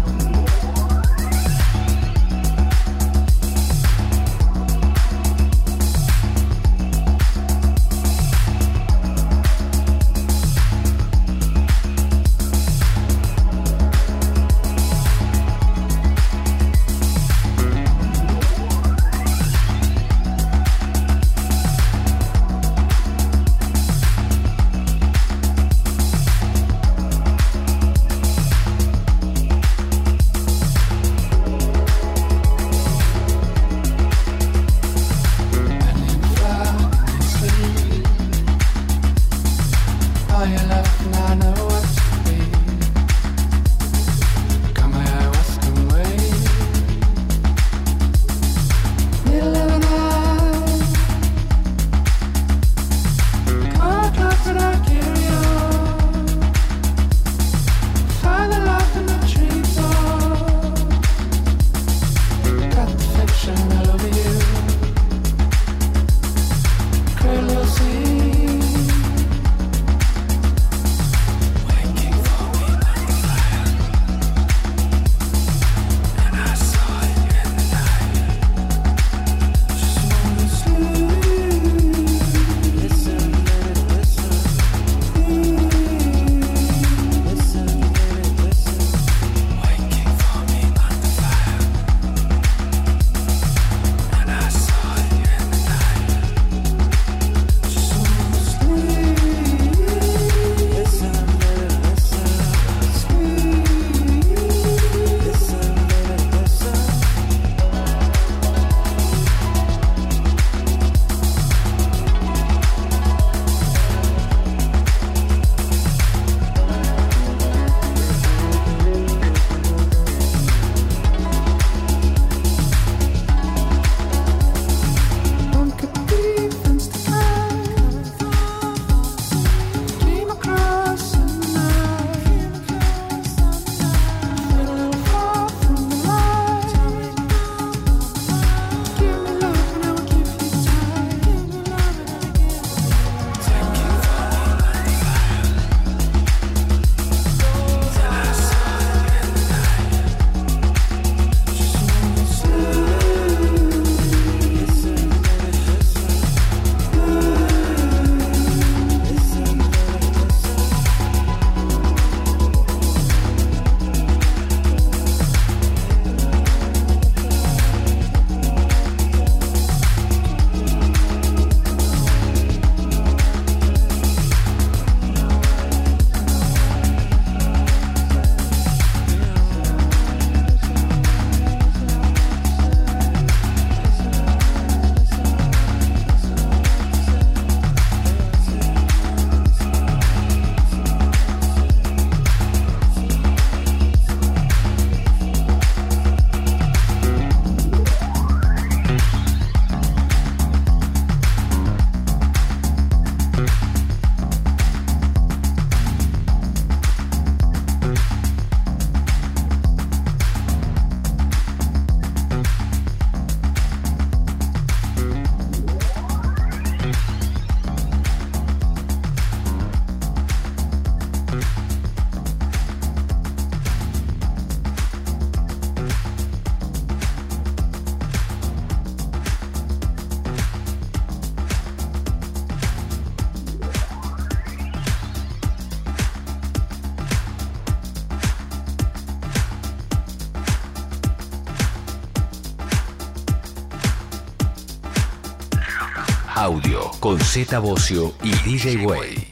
[247.10, 249.28] Con Z Bocio y DJ Way.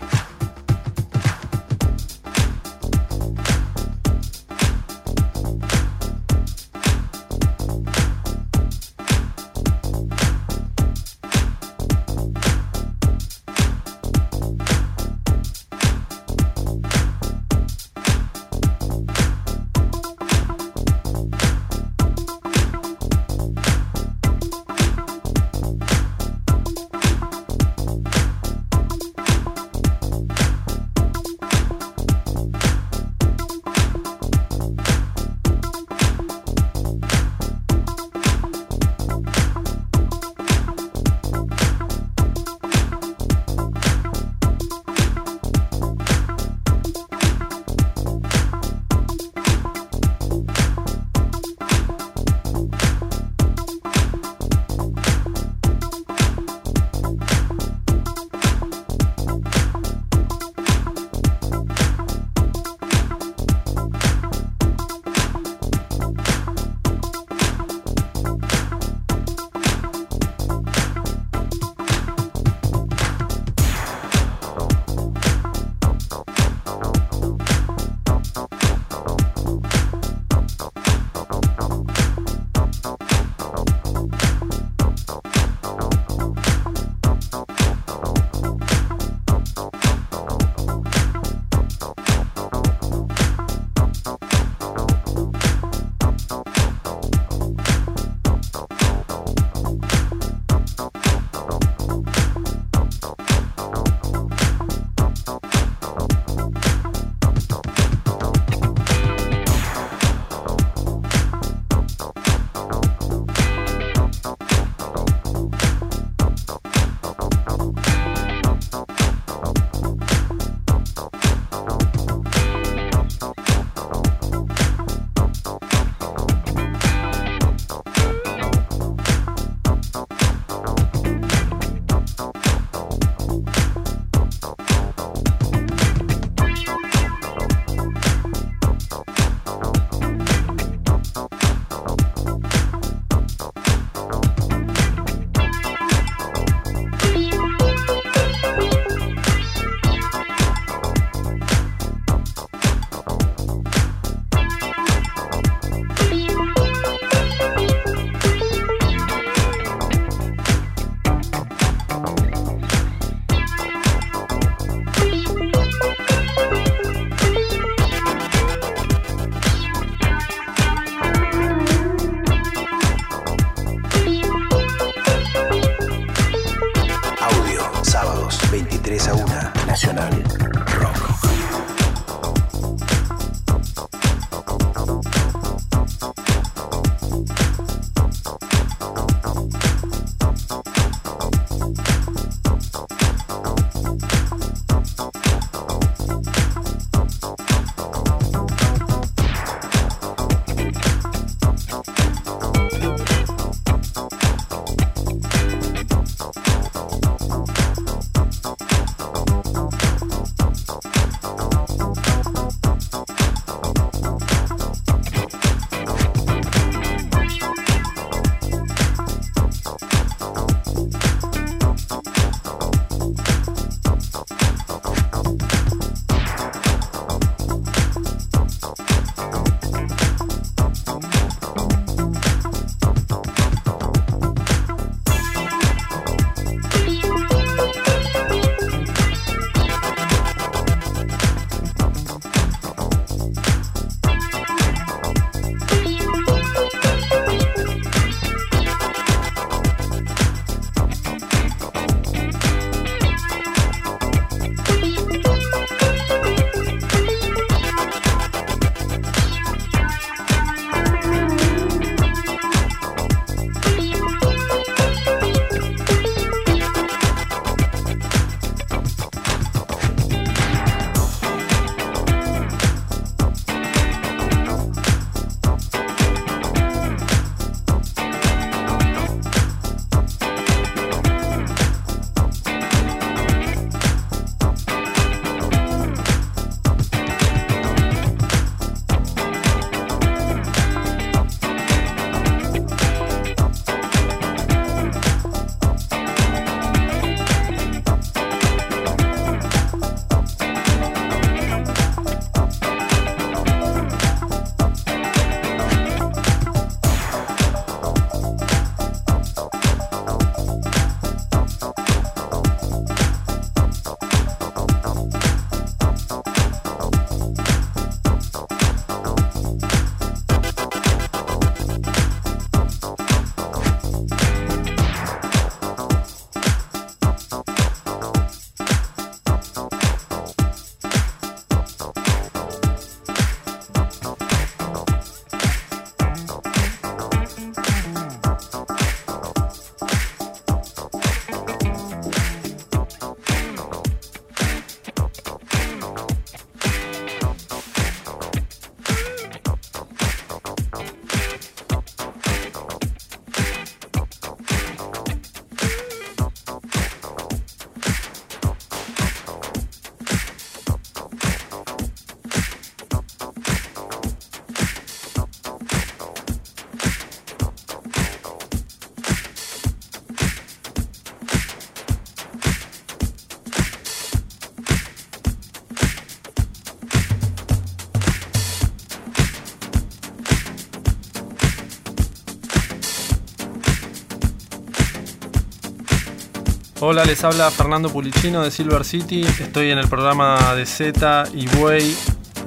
[386.90, 389.20] Hola, les habla Fernando Pulicino de Silver City.
[389.42, 391.94] Estoy en el programa de Z y Buey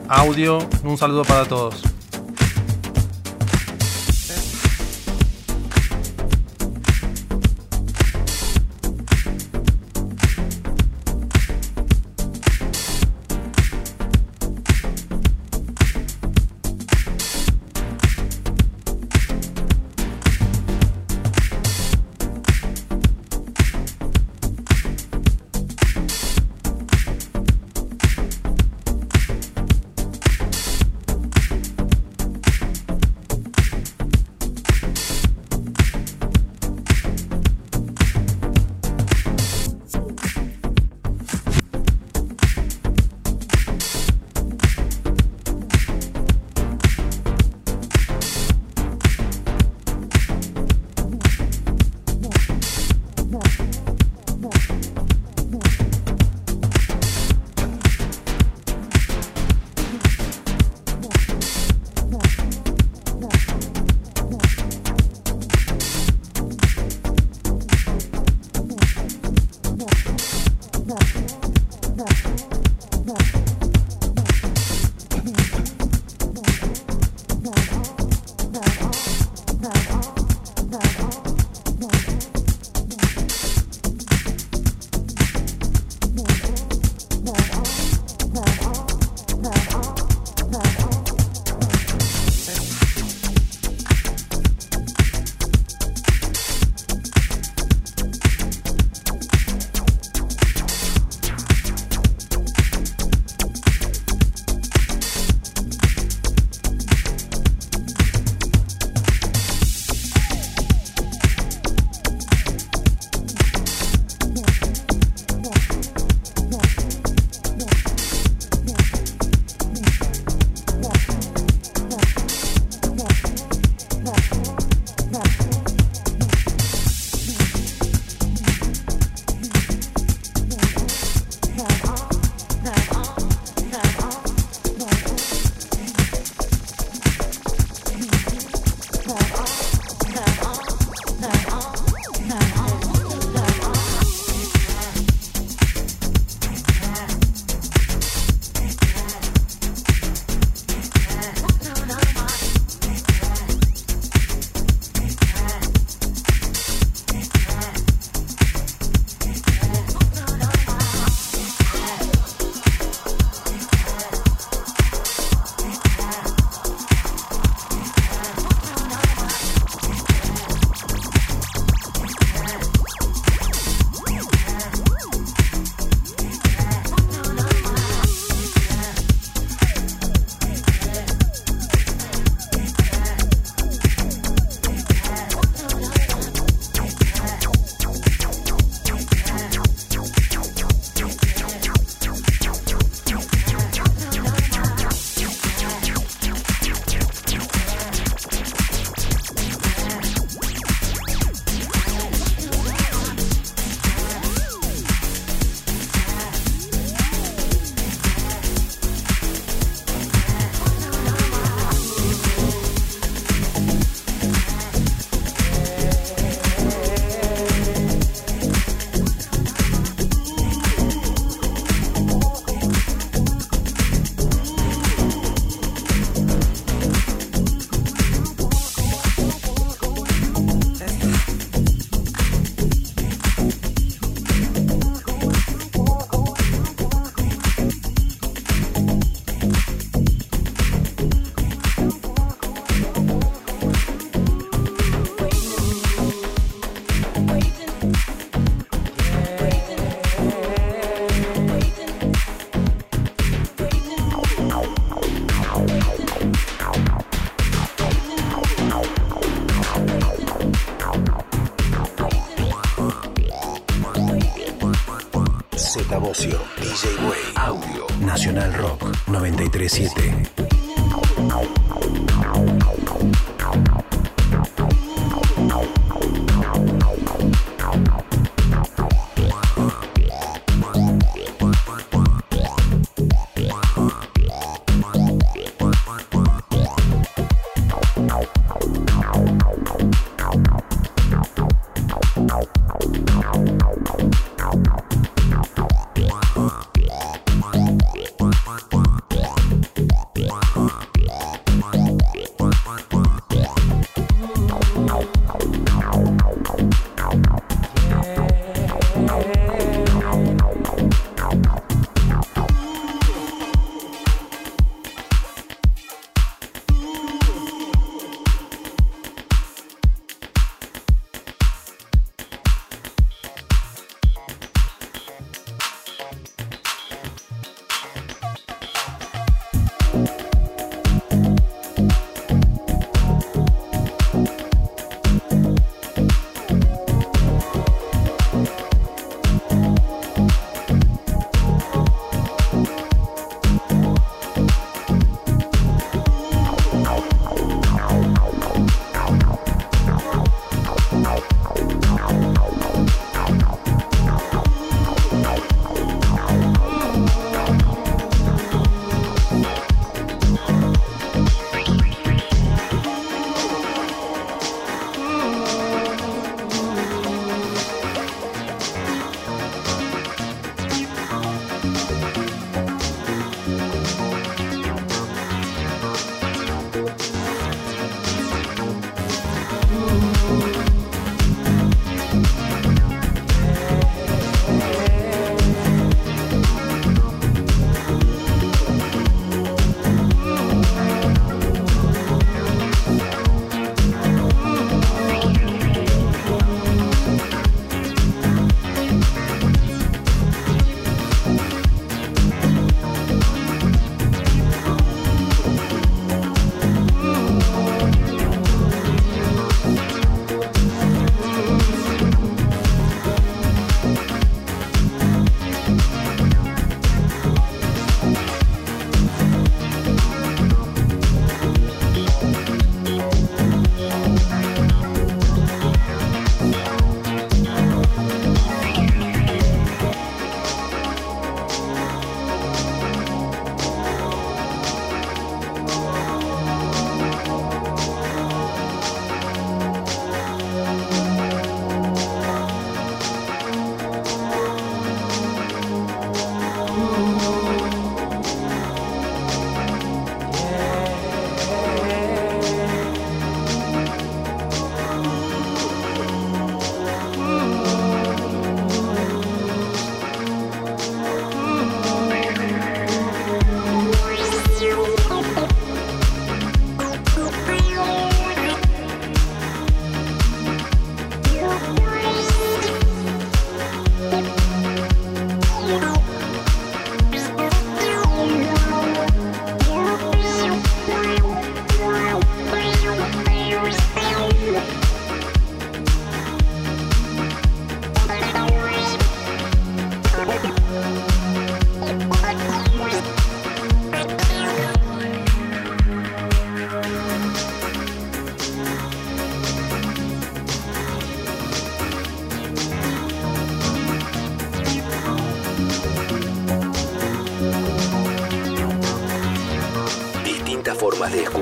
[0.08, 0.66] Audio.
[0.82, 1.89] Un saludo para todos.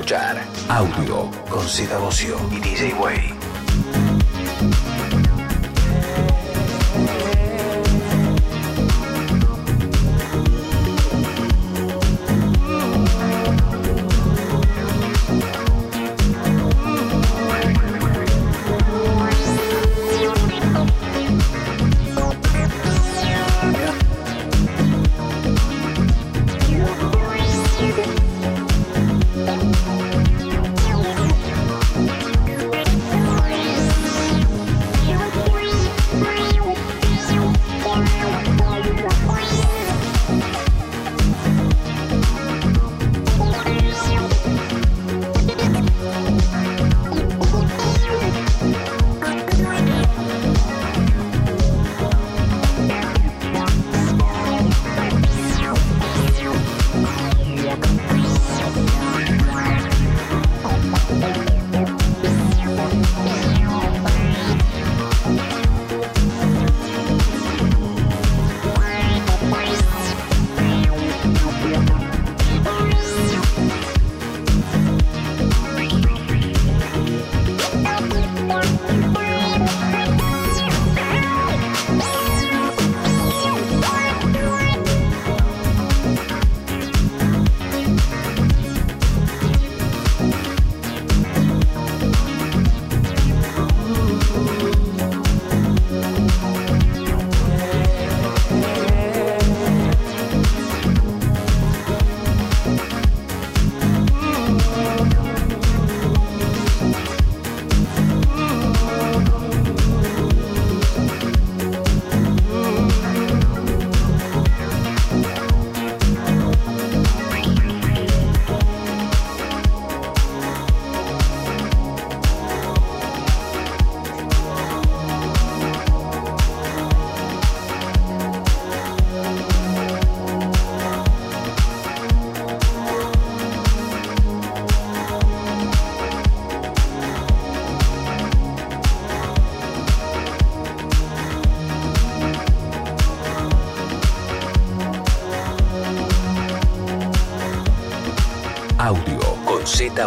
[0.09, 0.43] Escuchar.
[0.69, 3.28] Audio con Z Bocio y DJ Way.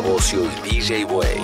[0.00, 1.41] Bocio y DJ Way.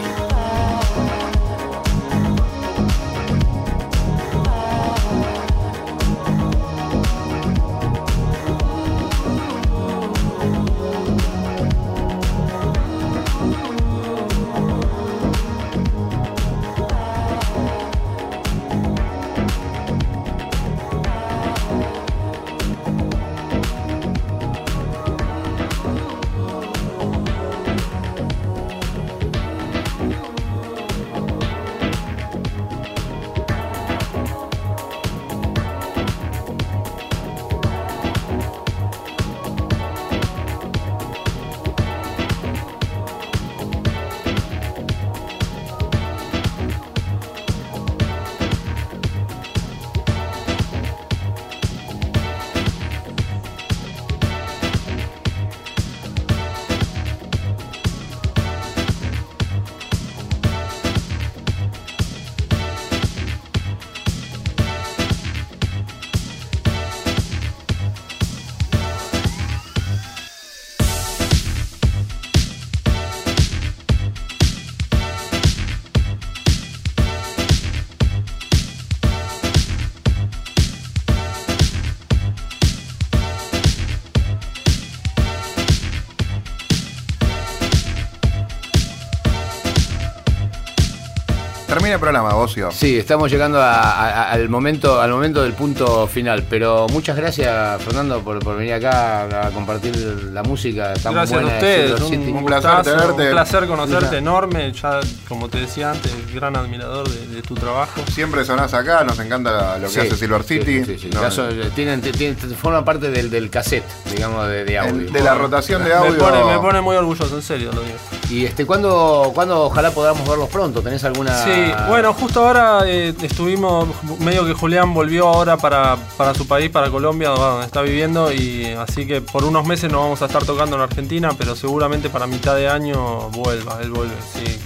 [91.88, 92.70] Termina el programa, Bocio.
[92.70, 96.44] Sí, estamos llegando a- a- al, momento, al momento del punto final.
[96.50, 99.96] Pero muchas gracias, Fernando, por, por venir acá a compartir
[100.32, 103.22] la música tan Gracias buena a de ustedes, un, placer gustazo, tenerte.
[103.24, 104.72] Un placer conocerte enorme.
[104.74, 108.02] Ya, como te decía antes, gran admirador de, de tu trabajo.
[108.12, 110.84] Siempre sonás acá, nos encanta lo que Sí, hace Silver City.
[110.84, 111.10] sí, sí, sí.
[111.14, 115.10] No, Ya son- tienen, tienen- forman parte del, del cassette, digamos, de, de el- audio.
[115.10, 116.18] de la rotación de Me audio.
[116.18, 117.96] pone, me pone muy orgulloso, en serio lo digo.
[118.28, 120.82] Y este, ¿cuándo, ¿cuándo ojalá podamos verlos pronto?
[120.82, 121.32] ¿Tenés alguna...?
[121.44, 121.50] Sí,
[121.86, 123.88] bueno, justo ahora eh, estuvimos,
[124.20, 128.66] medio que Julián volvió ahora para, para su país, para Colombia, donde está viviendo, y
[128.66, 132.26] así que por unos meses no vamos a estar tocando en Argentina, pero seguramente para
[132.26, 134.58] mitad de año vuelva, él vuelve, sí,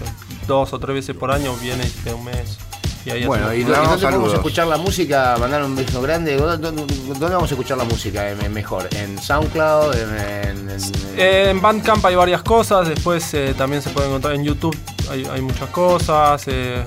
[0.46, 2.58] dos o tres veces por año viene y queda un mes.
[3.04, 4.34] Y Bueno, y, damos dónde podemos saludos.
[4.34, 6.36] escuchar la música, mandar un beso grande.
[6.36, 6.84] ¿Dónde,
[7.18, 8.88] vamos a escuchar la música mejor?
[8.94, 9.94] ¿En SoundCloud?
[9.96, 14.44] ¿En, en- en- en Bandcamp hay varias cosas, después eh, también se puede encontrar en
[14.44, 14.76] YouTube,
[15.10, 16.44] hay, hay muchas cosas.
[16.46, 16.84] eh,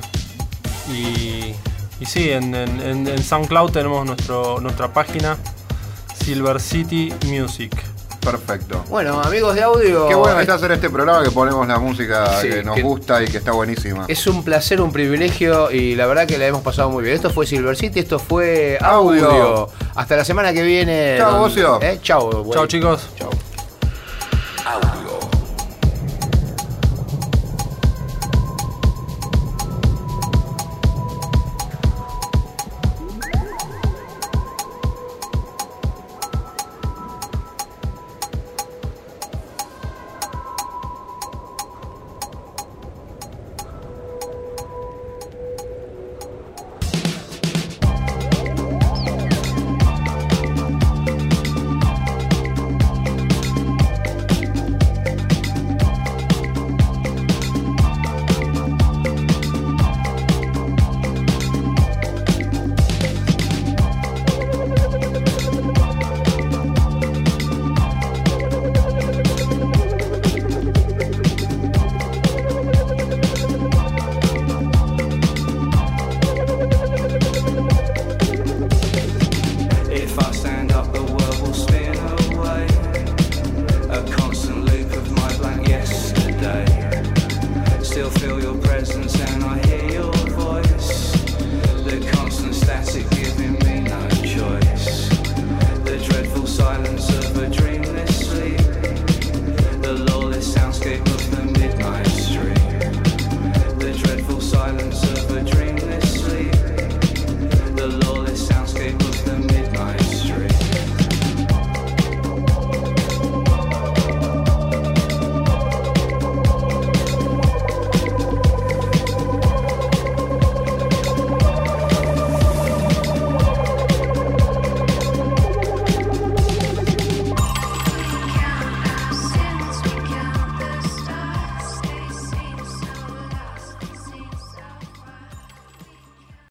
[0.89, 1.53] y,
[2.01, 5.37] y sí, en, en- en- en SoundCloud tenemos nuestro, nuestra página
[6.23, 7.71] Silver City Music.
[8.25, 8.83] Perfecto.
[8.89, 10.07] Bueno, amigos de audio.
[10.07, 12.75] Qué bueno que es, está hacer este programa que ponemos la música Sí, que nos
[12.75, 14.05] que- gusta y que está buenísima.
[14.07, 17.15] es un placer, un privilegio y la verdad que la hemos pasado muy bien.
[17.15, 19.29] Esto fue Silver City, esto fue audio.
[19.29, 19.69] Audio.
[19.95, 21.15] Hasta la semana que viene.
[21.19, 21.79] Chao, Bocio.
[21.81, 21.99] ¿eh?
[22.01, 22.51] Chao.
[22.51, 23.07] Chao chicos.
[23.17, 23.29] Chao.
[24.65, 25.04] Audio.